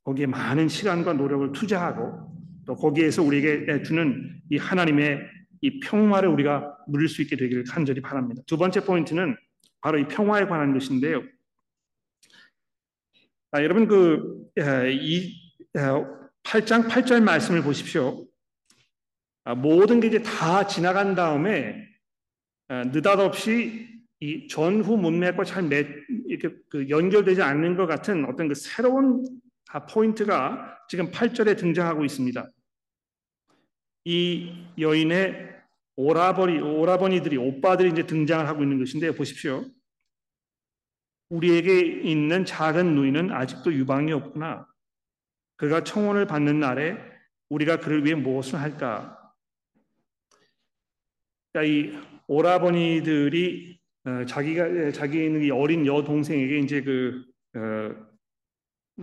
거기에 0.06 0.28
많은 0.28 0.70
시간과 0.70 1.12
노력을 1.14 1.52
투자하고 1.52 2.34
또 2.66 2.76
거기에서 2.76 3.22
우리에게 3.22 3.84
주는 3.84 4.42
이 4.50 4.56
하나님의 4.58 5.20
이 5.60 5.80
평화를 5.82 6.30
우리가 6.30 6.78
누릴 6.88 7.10
수 7.10 7.22
있게 7.22 7.36
되기를 7.36 7.66
간절히 7.66 8.00
바랍니다. 8.02 8.42
두 8.48 8.58
번째 8.58 8.86
포인트는 8.86 9.36
바로 9.82 10.00
이 10.00 10.08
평화에 10.08 10.46
관한 10.46 10.72
것인데요. 10.72 11.22
아, 13.54 13.64
여러분 13.64 13.88
그 13.88 14.44
이 14.56 15.34
8장 16.44 16.88
8절 16.88 17.24
말씀을 17.24 17.64
보십시오. 17.64 18.26
아, 19.46 19.56
모든 19.56 20.00
게 20.00 20.08
이제 20.08 20.22
다 20.22 20.68
지나간 20.68 21.16
다음에 21.16 21.88
아, 22.68 22.84
느닷없이 22.84 23.90
이 24.20 24.48
전후 24.48 24.96
문맥과 24.96 25.44
잘 25.44 25.64
매, 25.64 25.86
이렇게 26.28 26.56
그 26.70 26.88
연결되지 26.90 27.42
않는 27.42 27.76
것 27.76 27.88
같은 27.88 28.26
어떤 28.26 28.48
그 28.48 28.56
새로운 28.56 29.26
포인트가 29.90 30.78
지금 30.88 31.12
8절에 31.12 31.58
등장하고 31.58 32.06
있습니다. 32.06 32.48
이 34.06 34.66
여인의 34.80 35.52
오라버니, 35.96 36.60
오라버니들이, 36.60 37.38
오빠들이 37.38 37.90
이제 37.90 38.06
등장을 38.06 38.48
하고 38.48 38.64
있는 38.64 38.80
것인데 38.80 39.12
보십시오. 39.16 39.66
우리에게 41.34 41.82
있는 41.82 42.46
작은 42.46 42.94
누이는 42.94 43.32
아직도 43.32 43.74
유방이 43.74 44.12
없구나. 44.12 44.68
그가 45.58 45.84
청혼을 45.84 46.28
받는 46.28 46.60
날에 46.60 46.96
우리가 47.50 47.80
그를 47.80 48.06
위해 48.06 48.14
무엇을 48.14 48.60
할까? 48.60 49.20
그러니까 51.52 51.74
이 51.74 51.98
오라버니들이 52.28 53.80
어, 54.06 54.26
자기가 54.26 54.92
자기 54.92 55.26
있는 55.26 55.50
어린 55.52 55.88
여동생에게 55.88 56.60
이제 56.60 56.82
그 56.82 57.26
어, 57.56 57.96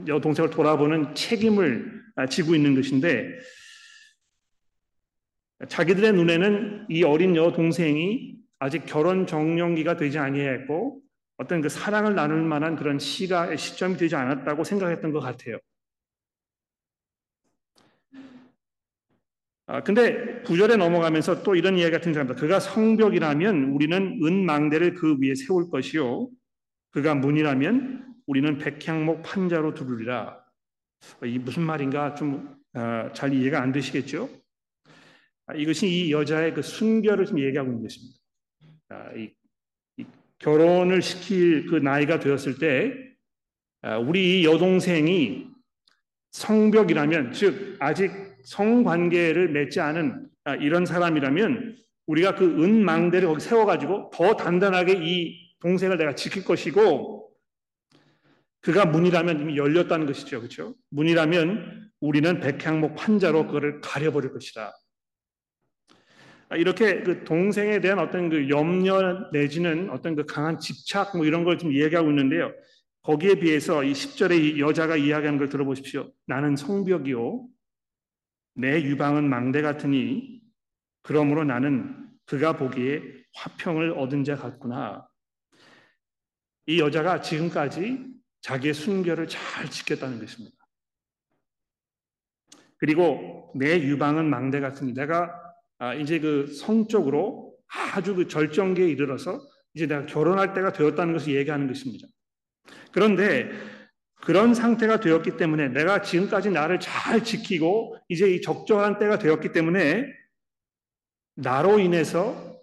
여동생을 0.06 0.50
돌아보는 0.50 1.14
책임을 1.16 2.00
지고 2.28 2.54
있는 2.54 2.76
것인데 2.76 3.38
자기들의 5.68 6.12
눈에는 6.12 6.86
이 6.90 7.02
어린 7.02 7.34
여동생이 7.34 8.36
아직 8.60 8.84
결혼 8.86 9.26
정년기가 9.26 9.96
되지 9.96 10.18
아니했고 10.18 11.02
어떤 11.40 11.62
그 11.62 11.70
사랑을 11.70 12.14
나눌 12.14 12.42
만한 12.42 12.76
그런 12.76 12.98
시가 12.98 13.56
시점이 13.56 13.96
되지 13.96 14.14
않았다고 14.14 14.62
생각했던 14.62 15.10
것 15.10 15.20
같아요. 15.20 15.58
아, 19.66 19.82
근데 19.82 20.42
구절에 20.42 20.76
넘어가면서 20.76 21.42
또 21.42 21.54
이런 21.54 21.78
이야기가 21.78 22.02
등장합니다. 22.02 22.38
그가 22.38 22.60
성벽이라면 22.60 23.70
우리는 23.70 24.20
은망대를 24.22 24.92
그 24.94 25.16
위에 25.18 25.34
세울 25.34 25.70
것이요. 25.70 26.28
그가 26.90 27.14
문이라면 27.14 28.16
우리는 28.26 28.58
백향목 28.58 29.22
판자로 29.22 29.72
두르리라. 29.72 30.44
이 31.24 31.38
무슨 31.38 31.62
말인가 31.62 32.14
좀잘 32.16 32.50
아, 32.74 33.32
이해가 33.32 33.62
안 33.62 33.72
되시겠죠? 33.72 34.28
아, 35.46 35.54
이것이 35.54 35.88
이 35.88 36.12
여자의 36.12 36.52
그 36.52 36.60
순결을 36.60 37.24
좀 37.24 37.40
얘기하고 37.40 37.70
있는 37.70 37.82
것입니다. 37.82 38.18
아, 38.90 39.12
이, 39.16 39.22
이 39.22 39.39
결혼을 40.40 41.02
시킬 41.02 41.66
그 41.66 41.76
나이가 41.76 42.18
되었을 42.18 42.58
때 42.58 42.92
아, 43.82 43.98
우리 43.98 44.44
여동생이 44.44 45.46
성벽이라면 46.32 47.32
즉 47.32 47.76
아직 47.78 48.10
성관계를 48.44 49.50
맺지 49.50 49.80
않은 49.80 50.28
아, 50.44 50.54
이런 50.56 50.84
사람이라면 50.84 51.76
우리가 52.06 52.34
그 52.34 52.44
은망대를 52.44 53.28
거기 53.28 53.40
세워가지고 53.40 54.10
더 54.12 54.34
단단하게 54.34 55.00
이 55.02 55.50
동생을 55.60 55.96
내가 55.96 56.14
지킬 56.14 56.44
것이고 56.44 57.30
그가 58.60 58.84
문이라면 58.84 59.40
이미 59.40 59.56
열렸다는 59.56 60.06
것이죠. 60.06 60.38
그렇죠? 60.40 60.74
문이라면 60.90 61.90
우리는 62.00 62.40
백향목 62.40 62.96
판자로 62.96 63.46
그거를 63.46 63.80
가려버릴 63.80 64.32
것이다. 64.32 64.72
이렇게 66.56 67.02
그 67.02 67.24
동생에 67.24 67.80
대한 67.80 67.98
어떤 68.00 68.28
그 68.28 68.48
염려 68.48 69.30
내지는 69.32 69.88
어떤 69.90 70.16
그 70.16 70.26
강한 70.26 70.58
집착 70.58 71.16
뭐 71.16 71.24
이런 71.24 71.44
걸좀 71.44 71.72
이야기하고 71.72 72.10
있는데요. 72.10 72.52
거기에 73.02 73.36
비해서 73.36 73.84
이 73.84 73.92
10절에 73.92 74.56
이 74.56 74.60
여자가 74.60 74.96
이야기하는 74.96 75.38
걸 75.38 75.48
들어보십시오. 75.48 76.12
나는 76.26 76.56
성벽이요. 76.56 77.46
내 78.56 78.82
유방은 78.82 79.28
망대 79.28 79.62
같으니 79.62 80.40
그러므로 81.02 81.44
나는 81.44 82.08
그가 82.26 82.56
보기에 82.56 83.02
화평을 83.34 83.92
얻은 83.92 84.24
자 84.24 84.36
같구나. 84.36 85.06
이 86.66 86.80
여자가 86.80 87.20
지금까지 87.20 88.06
자기의 88.42 88.74
순결을 88.74 89.28
잘 89.28 89.70
지켰다는 89.70 90.18
것입니다. 90.18 90.56
그리고 92.76 93.52
내 93.54 93.80
유방은 93.80 94.28
망대 94.28 94.60
같으니 94.60 94.94
내가 94.94 95.49
아, 95.80 95.94
이제 95.94 96.20
그 96.20 96.46
성적으로 96.46 97.56
아주 97.94 98.14
그 98.14 98.28
절정기에 98.28 98.86
이르러서 98.86 99.40
이제 99.72 99.86
내가 99.86 100.04
결혼할 100.04 100.52
때가 100.52 100.72
되었다는 100.72 101.14
것을 101.14 101.34
얘기하는 101.34 101.66
것입니다. 101.66 102.06
그런데 102.92 103.50
그런 104.16 104.52
상태가 104.52 105.00
되었기 105.00 105.38
때문에 105.38 105.68
내가 105.68 106.02
지금까지 106.02 106.50
나를 106.50 106.80
잘 106.80 107.24
지키고 107.24 107.96
이제 108.10 108.30
이 108.30 108.42
적절한 108.42 108.98
때가 108.98 109.18
되었기 109.18 109.52
때문에 109.52 110.04
나로 111.36 111.78
인해서 111.78 112.60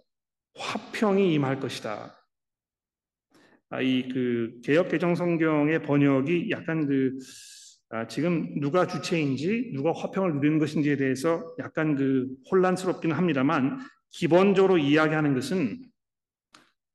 화평이 0.56 1.34
임할 1.34 1.60
것이다. 1.60 2.14
아, 3.70 3.82
이 3.82 4.08
그 4.14 4.62
개혁 4.64 4.90
개정 4.90 5.16
성경의 5.16 5.82
번역이 5.82 6.52
약간 6.52 6.86
그 6.86 7.18
아, 7.18 7.57
지금 8.10 8.60
누가 8.60 8.86
주체인지 8.86 9.72
누가 9.74 9.94
화평을 9.94 10.36
누리는 10.36 10.60
것인지에 10.60 10.98
대해서 10.98 11.56
약간 11.60 11.96
그 11.96 12.28
혼란스럽기는 12.52 13.16
합니다만 13.16 13.80
기본적으로 14.10 14.78
이야기하는 14.78 15.34
것은 15.34 15.80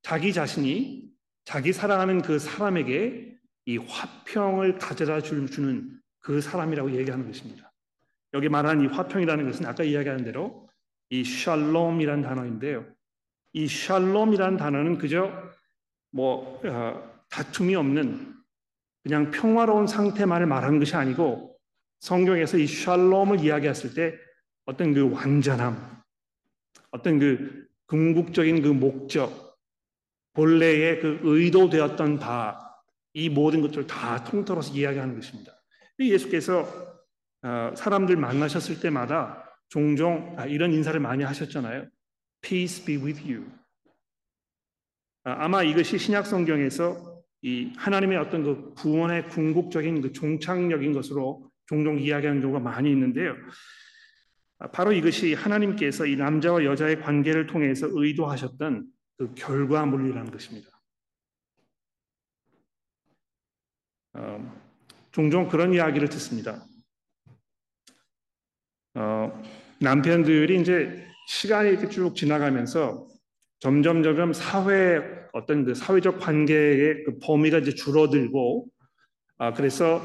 자기 0.03 0.33
자신이 0.33 1.11
자기 1.45 1.73
사랑하는 1.73 2.23
그 2.23 2.39
사람에게 2.39 3.37
이 3.67 3.77
화평을 3.79 4.79
가져다 4.79 5.21
주는 5.21 6.01
그 6.21 6.41
사람이라고 6.41 6.93
얘기하는 6.93 7.27
것입니다. 7.27 7.73
여기 8.35 8.49
말하는 8.49 8.85
이 8.85 8.87
화평이라는 8.89 9.45
것은 9.47 9.67
아까 9.67 9.85
이야기한 9.85 10.25
대로 10.25 10.69
이 11.11 11.25
샬롬이라는 11.25 12.23
단어인데요. 12.23 12.87
이 13.53 13.69
샬롬이라는 13.69 14.57
단어는 14.57 14.99
그저 14.99 15.31
뭐 16.11 16.61
어, 16.65 17.23
다툼이 17.29 17.75
없는 17.75 18.32
그냥 19.03 19.31
평화로운 19.31 19.87
상태만을 19.87 20.47
말하는 20.47 20.79
것이 20.79 20.95
아니고 20.95 21.57
성경에서 22.01 22.59
이 22.59 22.67
샬롬을 22.67 23.41
이야기했을 23.41 23.95
때 23.95 24.15
어떤 24.65 24.95
그 24.95 25.11
완전함, 25.11 26.03
어떤 26.91 27.19
그 27.19 27.67
궁극적인 27.87 28.63
그 28.63 28.69
목적, 28.69 29.59
본래의 30.35 31.01
그 31.01 31.21
의도되었던 31.23 32.19
바, 32.19 32.59
이 33.13 33.29
모든 33.29 33.61
것들을 33.61 33.87
다 33.87 34.25
통틀어서 34.25 34.75
이야기하는 34.75 35.15
것입니다. 35.17 35.53
예수께서 35.99 36.67
어, 37.43 37.75
사람들 37.77 38.17
만나셨을 38.17 38.81
때마다 38.81 39.53
종종 39.69 40.35
아, 40.39 40.47
이런 40.47 40.73
인사를 40.73 40.99
많이 41.01 41.25
하셨잖아요. 41.25 41.89
Peace 42.41 42.85
be 42.85 42.97
with 42.97 43.21
you. 43.23 43.51
아, 45.25 45.45
아마 45.45 45.63
이것이 45.63 45.99
신약 45.99 46.27
성경에서 46.27 47.12
이 47.43 47.73
하나님의 47.77 48.19
어떤 48.19 48.45
그 48.45 48.75
구원의 48.75 49.29
궁극적인 49.29 50.01
그 50.01 50.13
종착역인 50.13 50.93
것으로 50.93 51.51
종종 51.67 51.99
이야기하는 51.99 52.41
경우가 52.41 52.61
많이 52.61 52.91
있는데요. 52.91 53.35
아, 54.59 54.71
바로 54.71 54.93
이것이 54.93 55.35
하나님께서 55.35 56.07
이 56.07 56.15
남자와 56.15 56.65
여자의 56.65 57.01
관계를 57.01 57.49
통해서 57.49 57.89
의도하셨던 57.91 58.87
그 59.19 59.35
결과물이라는 59.35 60.31
것입니다. 60.31 60.69
어, 64.15 64.63
종종 65.11 65.49
그런 65.49 65.75
이야기를 65.75 66.09
듣습니다. 66.11 66.65
어, 68.95 69.43
남편들이 69.81 70.61
이제 70.61 71.09
시간이 71.27 71.71
이렇게 71.71 71.89
쭉 71.89 72.15
지나가면서 72.15 73.09
점점 73.59 74.03
점점 74.03 74.33
사회 74.33 75.22
어떤 75.33 75.65
그 75.65 75.75
사회적 75.75 76.21
관계의 76.21 77.05
그 77.05 77.19
범위가 77.19 77.59
이제 77.59 77.75
줄어들고 77.75 78.67
아 79.39 79.53
그래서 79.53 80.03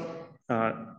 아 0.48 0.96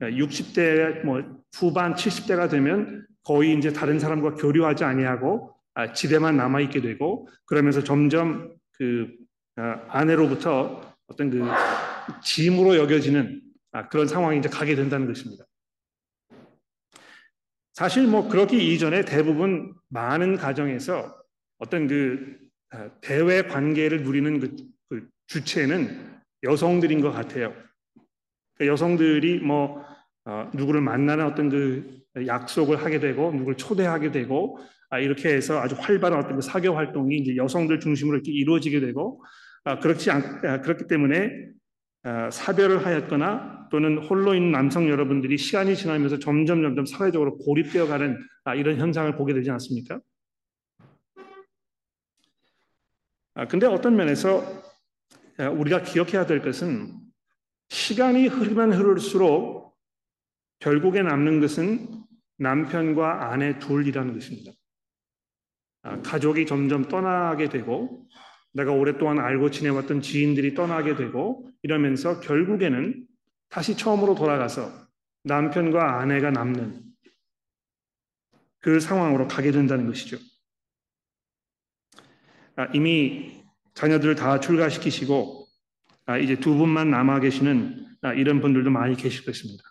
60대 0.00 1.04
뭐 1.04 1.22
후반 1.54 1.94
70대가 1.94 2.50
되면 2.50 3.06
거의 3.24 3.56
이제 3.56 3.72
다른 3.72 3.98
사람과 3.98 4.34
교류하지 4.34 4.84
아니하고 4.84 5.54
아, 5.74 5.92
집에만 5.92 6.36
남아 6.36 6.60
있게 6.62 6.80
되고 6.80 7.28
그러면서 7.46 7.82
점점 7.82 8.54
그 8.72 9.08
아, 9.56 9.84
아내로부터 9.88 10.94
어떤 11.06 11.30
그 11.30 11.44
짐으로 12.22 12.76
여겨지는 12.76 13.40
아, 13.72 13.88
그런 13.88 14.06
상황이 14.06 14.38
이제 14.38 14.48
가게 14.48 14.74
된다는 14.74 15.06
것입니다. 15.06 15.44
사실 17.72 18.06
뭐 18.06 18.28
그렇기 18.28 18.74
이전에 18.74 19.04
대부분 19.04 19.74
많은 19.88 20.36
가정에서 20.36 21.16
어떤 21.58 21.86
그 21.86 22.36
아, 22.36 22.41
대외 23.00 23.42
관계를 23.42 24.02
누리는 24.02 24.40
그, 24.40 24.56
그 24.88 25.08
주체는 25.26 26.12
여성들인 26.42 27.00
것 27.00 27.12
같아요. 27.12 27.54
그 28.56 28.66
여성들이 28.66 29.40
뭐 29.40 29.84
어, 30.24 30.50
누구를 30.54 30.80
만나는 30.80 31.26
어떤 31.26 31.48
그 31.50 32.02
약속을 32.26 32.82
하게 32.82 33.00
되고 33.00 33.32
누구를 33.32 33.56
초대하게 33.56 34.12
되고 34.12 34.58
아, 34.90 34.98
이렇게 34.98 35.30
해서 35.30 35.58
아주 35.58 35.74
활발한 35.78 36.18
어떤 36.20 36.36
그 36.36 36.42
사교 36.42 36.74
활동이 36.74 37.16
이제 37.16 37.36
여성들 37.36 37.80
중심으로 37.80 38.18
이렇게 38.18 38.30
이루어지게 38.30 38.80
되고 38.80 39.24
아, 39.64 39.78
그렇지 39.78 40.10
않 40.10 40.22
아, 40.44 40.60
그렇기 40.60 40.86
때문에 40.86 41.30
아, 42.04 42.30
사별을 42.30 42.84
하였거나 42.84 43.68
또는 43.70 43.98
홀로 43.98 44.34
있는 44.34 44.52
남성 44.52 44.88
여러분들이 44.88 45.38
시간이 45.38 45.76
지나면서 45.76 46.18
점점 46.18 46.62
점점 46.62 46.84
사회적으로 46.84 47.38
고립되어가는 47.38 48.18
아, 48.44 48.54
이런 48.54 48.76
현상을 48.76 49.16
보게 49.16 49.32
되지 49.32 49.50
않습니까? 49.50 50.00
아, 53.34 53.46
근데 53.46 53.66
어떤 53.66 53.96
면에서 53.96 54.42
아, 55.38 55.48
우리가 55.48 55.82
기억해야 55.82 56.26
될 56.26 56.42
것은 56.42 56.92
시간이 57.70 58.26
흐르면 58.26 58.72
흐를수록 58.72 59.74
결국에 60.58 61.02
남는 61.02 61.40
것은 61.40 61.88
남편과 62.38 63.30
아내 63.30 63.58
둘이라는 63.58 64.14
것입니다. 64.14 64.52
아, 65.82 66.00
가족이 66.02 66.46
점점 66.46 66.88
떠나게 66.88 67.48
되고 67.48 68.06
내가 68.52 68.72
오랫동안 68.72 69.18
알고 69.18 69.50
지내왔던 69.50 70.02
지인들이 70.02 70.54
떠나게 70.54 70.94
되고 70.94 71.48
이러면서 71.62 72.20
결국에는 72.20 73.06
다시 73.48 73.76
처음으로 73.76 74.14
돌아가서 74.14 74.70
남편과 75.24 76.00
아내가 76.00 76.30
남는 76.30 76.82
그 78.60 78.78
상황으로 78.78 79.26
가게 79.26 79.50
된다는 79.50 79.86
것이죠. 79.86 80.18
아, 82.56 82.66
이미 82.74 83.42
자녀들을 83.74 84.14
다 84.14 84.40
출가시키시고 84.40 85.46
아, 86.06 86.18
이제 86.18 86.36
두 86.36 86.54
분만 86.54 86.90
남아 86.90 87.20
계시는 87.20 87.86
아, 88.02 88.12
이런 88.12 88.40
분들도 88.40 88.70
많이 88.70 88.96
계실 88.96 89.24
것입니다. 89.24 89.62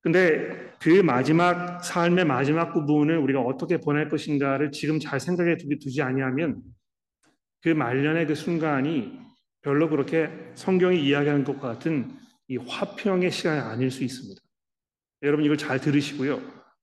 근데 0.00 0.72
그 0.80 1.02
마지막 1.02 1.84
삶의 1.84 2.24
마지막 2.24 2.72
부분을 2.72 3.18
우리가 3.18 3.40
어떻게 3.40 3.78
보낼 3.78 4.08
것인가를 4.08 4.70
지금 4.70 5.00
잘 5.00 5.18
생각해 5.18 5.56
두지 5.56 6.02
아니하면 6.02 6.62
그 7.60 7.70
말년의 7.70 8.26
그 8.26 8.34
순간이 8.34 9.18
별로 9.60 9.90
그렇게 9.90 10.30
성경이 10.54 11.04
이야기하는 11.04 11.44
것과 11.44 11.68
같은 11.68 12.16
이 12.46 12.56
화평의 12.56 13.30
시간이 13.30 13.60
아닐 13.60 13.90
수 13.90 14.04
있습니다. 14.04 14.40
여러분 15.22 15.44
이걸 15.44 15.58
잘 15.58 15.80
들으시고요. 15.80 16.40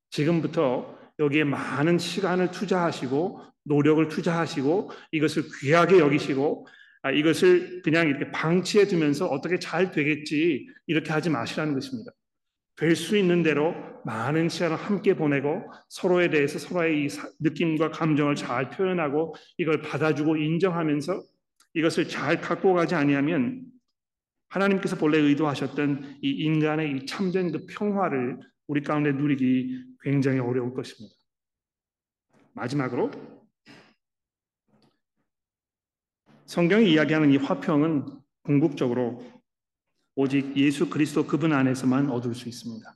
지금부터 0.09 0.95
여기에 1.19 1.45
많은 1.45 1.97
시간을 1.97 2.51
투자하시고 2.51 3.41
노력을 3.63 4.07
투자하시고 4.07 4.91
이것을 5.11 5.43
귀하게 5.61 5.99
여기시고 5.99 6.67
아, 7.03 7.11
이것을 7.11 7.81
그냥 7.83 8.07
이렇게 8.07 8.31
방치해 8.31 8.85
두면서 8.85 9.27
어떻게 9.27 9.59
잘 9.59 9.91
되겠지 9.91 10.67
이렇게 10.87 11.11
하지 11.11 11.29
마시라는 11.29 11.73
것입니다. 11.73 12.11
될 12.77 12.95
수 12.95 13.17
있는 13.17 13.41
대로 13.41 13.73
많은 14.03 14.49
시간을 14.49 14.75
함께 14.75 15.15
보내고 15.15 15.71
서로에 15.87 16.29
대해서 16.29 16.59
서로의 16.59 17.05
이 17.05 17.07
느낌과 17.39 17.91
감정을 17.91 18.35
잘 18.35 18.69
표현하고 18.69 19.35
이걸 19.57 19.81
받아주고 19.81 20.35
인정하면서 20.35 21.23
이것을 21.75 22.07
잘 22.07 22.41
갖고 22.41 22.73
가지 22.73 22.95
아니하면 22.95 23.63
하나님께서 24.49 24.95
본래 24.97 25.19
의도하셨던 25.19 26.17
이 26.21 26.29
인간의 26.29 26.91
이 26.91 27.05
참된 27.05 27.51
그 27.51 27.65
평화를 27.65 28.39
우리 28.67 28.81
가운데 28.81 29.11
누리기 29.11 29.83
굉장히 30.05 30.37
어려울 30.37 30.71
것입니다. 30.75 31.15
마지막으로 32.53 33.09
성경이 36.45 36.91
이야기하는 36.91 37.31
이 37.31 37.37
화평은 37.37 38.05
궁극적으로 38.43 39.25
오직 40.13 40.55
예수 40.55 40.91
그리스도 40.91 41.25
그분 41.25 41.53
안에서만 41.53 42.11
얻을 42.11 42.35
수 42.35 42.47
있습니다. 42.47 42.93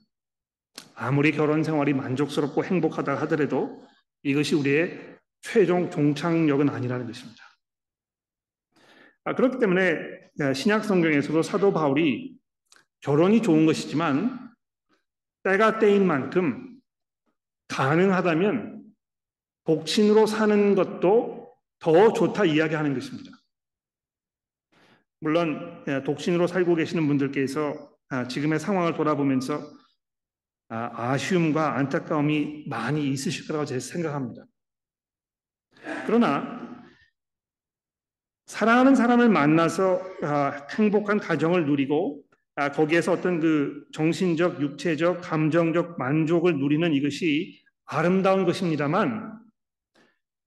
아무리 0.94 1.32
결혼 1.32 1.64
생활이 1.64 1.92
만족스럽고 1.94 2.64
행복하다 2.64 3.16
하더라도 3.22 3.84
이것이 4.22 4.54
우리의 4.54 5.18
최종 5.40 5.90
종착역은 5.90 6.68
아니라는 6.68 7.08
것입니다. 7.08 7.42
아, 9.24 9.34
그렇기 9.34 9.58
때문에 9.58 10.54
신약 10.54 10.84
성경에서도 10.84 11.42
사도 11.42 11.72
바울이 11.72 12.38
결혼이 13.00 13.42
좋은 13.42 13.66
것이지만 13.66 14.54
때가 15.42 15.80
때인 15.80 16.06
만큼 16.06 16.69
가능하다면 17.70 18.82
독신으로 19.64 20.26
사는 20.26 20.74
것도 20.74 21.54
더 21.78 22.12
좋다 22.12 22.44
이야기하는 22.44 22.94
것입니다. 22.94 23.30
물론 25.20 25.84
독신으로 26.04 26.46
살고 26.46 26.74
계시는 26.74 27.06
분들께서 27.06 27.90
아, 28.08 28.26
지금의 28.26 28.58
상황을 28.58 28.94
돌아보면서 28.94 29.60
아, 30.68 30.90
아쉬움과 31.12 31.76
안타까움이 31.76 32.64
많이 32.68 33.08
있으실 33.08 33.46
거라고 33.46 33.64
제가 33.64 33.80
생각합니다. 33.80 34.44
그러나 36.06 36.84
사랑하는 38.46 38.96
사람을 38.96 39.28
만나서 39.28 40.02
아, 40.22 40.66
행복한 40.76 41.20
가정을 41.20 41.66
누리고 41.66 42.22
아, 42.56 42.72
거기에서 42.72 43.12
어떤 43.12 43.40
그 43.40 43.86
정신적, 43.92 44.60
육체적, 44.60 45.20
감정적 45.20 45.98
만족을 45.98 46.58
누리는 46.58 46.92
이것이 46.92 47.59
아름다운 47.92 48.44
것입니다만 48.44 49.36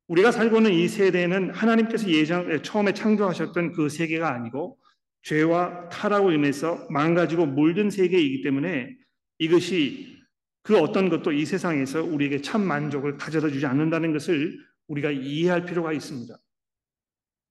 우리가 0.08 0.32
살고 0.32 0.58
있는 0.58 0.72
이 0.72 0.88
세대는 0.88 1.52
하나님께서 1.52 2.10
예전 2.10 2.64
처음에 2.64 2.94
창조하셨던 2.94 3.74
그 3.74 3.90
세계가 3.90 4.34
아니고 4.34 4.78
죄와 5.24 5.90
타락으로 5.90 6.32
인해서 6.32 6.88
망가지고 6.90 7.46
물든 7.48 7.90
세계이기 7.90 8.44
때문에 8.44 8.96
이것이 9.40 10.18
그 10.64 10.80
어떤 10.80 11.10
것도 11.10 11.34
이 11.34 11.46
세상에서 11.46 12.04
우리에게 12.04 12.42
참 12.42 12.62
만족을 12.62 13.18
가져다 13.18 13.50
주지 13.50 13.66
않는다는 13.66 14.14
것을 14.14 14.58
우리가 14.88 15.12
이해할 15.12 15.66
필요가 15.66 15.92
있습니다. 15.92 16.34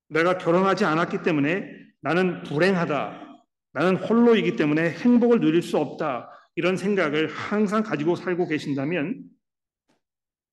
내가 0.08 0.38
결혼하지 0.38 0.86
않았기 0.86 1.22
때문에 1.22 1.70
나는 2.00 2.42
불행하다. 2.44 3.28
나는 3.74 3.96
홀로이기 3.96 4.56
때문에 4.56 4.90
행복을 4.90 5.40
누릴 5.40 5.60
수 5.62 5.76
없다. 5.76 6.30
이런 6.54 6.76
생각을 6.76 7.28
항상 7.28 7.82
가지고 7.82 8.16
살고 8.16 8.48
계신다면 8.48 9.31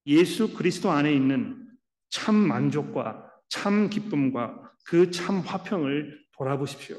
예수 0.06 0.54
그리스도 0.54 0.90
안에 0.90 1.12
있는 1.12 1.68
참 2.08 2.34
만족과 2.34 3.30
참 3.48 3.88
기쁨과 3.90 4.70
그 4.84 5.10
참 5.10 5.40
화평을 5.40 6.20
돌아보십시오. 6.32 6.96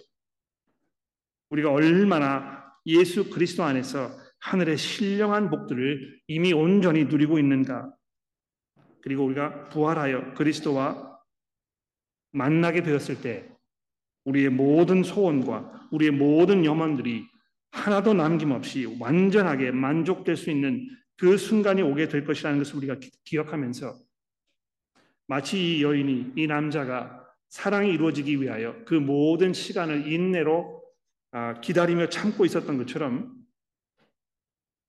우리가 1.49 1.71
얼마나 1.71 2.63
예수 2.85 3.29
그리스도 3.29 3.63
안에서 3.63 4.11
하늘의 4.39 4.77
신령한 4.77 5.49
복들을 5.49 6.21
이미 6.27 6.53
온전히 6.53 7.05
누리고 7.05 7.37
있는가. 7.37 7.93
그리고 9.01 9.25
우리가 9.25 9.69
부활하여 9.69 10.33
그리스도와 10.35 11.19
만나게 12.31 12.81
되었을 12.83 13.21
때 13.21 13.49
우리의 14.23 14.49
모든 14.49 15.03
소원과 15.03 15.89
우리의 15.91 16.11
모든 16.11 16.63
염원들이 16.63 17.27
하나도 17.71 18.13
남김없이 18.13 18.97
완전하게 18.99 19.71
만족될 19.71 20.37
수 20.37 20.49
있는 20.49 20.87
그 21.21 21.37
순간이 21.37 21.83
오게 21.83 22.07
될 22.07 22.25
것이라는 22.25 22.57
것을 22.57 22.77
우리가 22.77 22.95
기억하면서 23.25 23.95
마치 25.27 25.77
이 25.77 25.83
여인이 25.83 26.33
이 26.35 26.47
남자가 26.47 27.23
사랑이 27.47 27.93
이루어지기 27.93 28.41
위하여 28.41 28.83
그 28.85 28.95
모든 28.95 29.53
시간을 29.53 30.11
인내로 30.11 30.83
아, 31.29 31.61
기다리며 31.61 32.09
참고 32.09 32.43
있었던 32.43 32.75
것처럼 32.75 33.35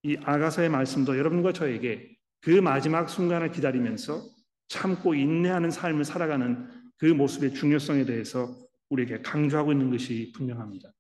이 0.05 0.17
아가서의 0.25 0.71
말씀도 0.71 1.19
여러분과 1.19 1.53
저에게 1.53 2.17
그 2.41 2.49
마지막 2.49 3.11
순간을 3.11 3.51
기다리면서 3.51 4.23
참고 4.69 5.15
인내하는 5.15 5.71
삶을 5.71 6.07
살아가는 6.07 6.67
그 6.97 7.05
모습의 7.05 7.53
중요성에 7.53 8.07
대해서 8.07 8.57
우리에게 8.89 9.21
강조하고 9.21 9.71
있는 9.73 9.91
것이 9.91 10.33
분명합니다. 10.35 10.91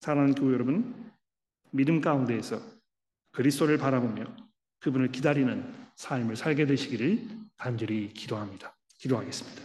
사랑하는 0.00 0.34
교회 0.34 0.54
여러분, 0.54 1.12
믿음 1.72 2.00
가운데에서 2.00 2.58
그리스도를 3.32 3.76
바라보며 3.76 4.51
그분을 4.82 5.12
기다리는 5.12 5.72
삶을 5.94 6.34
살게 6.34 6.66
되시기를 6.66 7.28
간절히 7.56 8.12
기도합니다. 8.12 8.76
기도하겠습니다. 8.98 9.62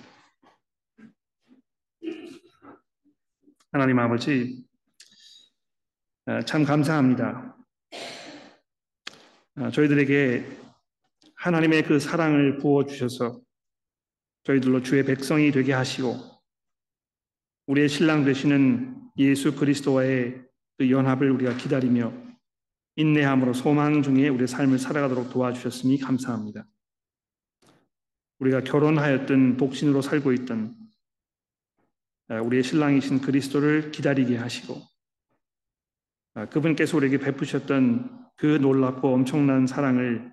하나님 3.72 3.98
아버지, 3.98 4.64
아, 6.26 6.42
참 6.42 6.64
감사합니다. 6.64 7.58
아, 9.56 9.72
저희들에게 9.72 10.46
하나님의 11.36 11.84
그 11.84 12.00
사랑을 12.00 12.60
부어 12.60 12.86
주셔서 12.86 13.42
저희들로 14.44 14.84
주의 14.84 15.04
백성이 15.04 15.52
되게 15.52 15.74
하시고 15.74 16.16
우리의 17.66 17.90
신랑 17.90 18.24
되시는 18.24 19.10
예수 19.18 19.56
그리스도와의 19.56 20.46
그 20.78 20.92
연합을 20.92 21.32
우리가 21.32 21.58
기다리며 21.58 22.27
인내함으로 22.98 23.54
소망 23.54 24.02
중에 24.02 24.28
우리의 24.28 24.48
삶을 24.48 24.80
살아가도록 24.80 25.30
도와주셨으니 25.30 26.00
감사합니다. 26.00 26.66
우리가 28.40 28.62
결혼하였던 28.64 29.58
독신으로 29.58 30.02
살고 30.02 30.34
있던 30.34 30.76
아, 32.30 32.42
우리의 32.42 32.64
신랑이신 32.64 33.22
그리스도를 33.22 33.92
기다리게 33.92 34.38
하시고 34.38 34.82
아, 36.34 36.50
그분께서 36.50 36.98
우리에게 36.98 37.20
베푸셨던 37.20 38.30
그 38.36 38.46
놀랍고 38.46 39.14
엄청난 39.14 39.68
사랑을 39.68 40.32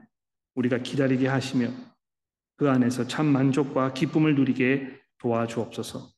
우리가 0.55 0.79
기다리게 0.79 1.29
하시며 1.29 1.69
그 2.57 2.71
안에서 2.71 3.07
참 3.07 3.27
만족과 3.27 3.93
기쁨을 3.93 4.37
누리게 4.37 5.01
도와주옵소서. 5.19 6.11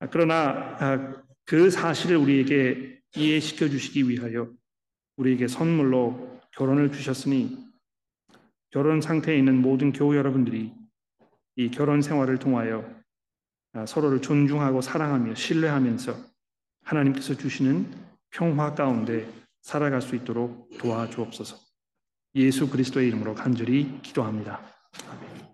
아, 0.00 0.08
그러나 0.10 0.76
아, 0.80 1.22
그 1.46 1.70
사실을 1.70 2.18
우리에게 2.18 3.00
이해시켜 3.16 3.70
주시기 3.70 4.06
위하여 4.06 4.52
우리에게 5.18 5.48
선물로 5.48 6.40
결혼을 6.52 6.90
주셨으니 6.90 7.58
결혼 8.70 9.00
상태에 9.00 9.36
있는 9.36 9.60
모든 9.60 9.92
교우 9.92 10.16
여러분들이 10.16 10.72
이 11.56 11.70
결혼 11.70 12.02
생활을 12.02 12.38
통하여 12.38 12.88
아, 13.72 13.84
서로를 13.84 14.22
존중하고 14.22 14.80
사랑하며 14.80 15.34
신뢰하면서 15.34 16.14
하나님께서 16.84 17.34
주시는 17.34 17.86
평화 18.30 18.74
가운데 18.74 19.28
살아갈 19.60 20.00
수 20.00 20.16
있도록 20.16 20.70
도와주옵소서. 20.78 21.56
예수 22.36 22.70
그리스도의 22.70 23.08
이름으로 23.08 23.34
간절히 23.34 24.00
기도합니다. 24.02 24.60
아멘. 25.08 25.47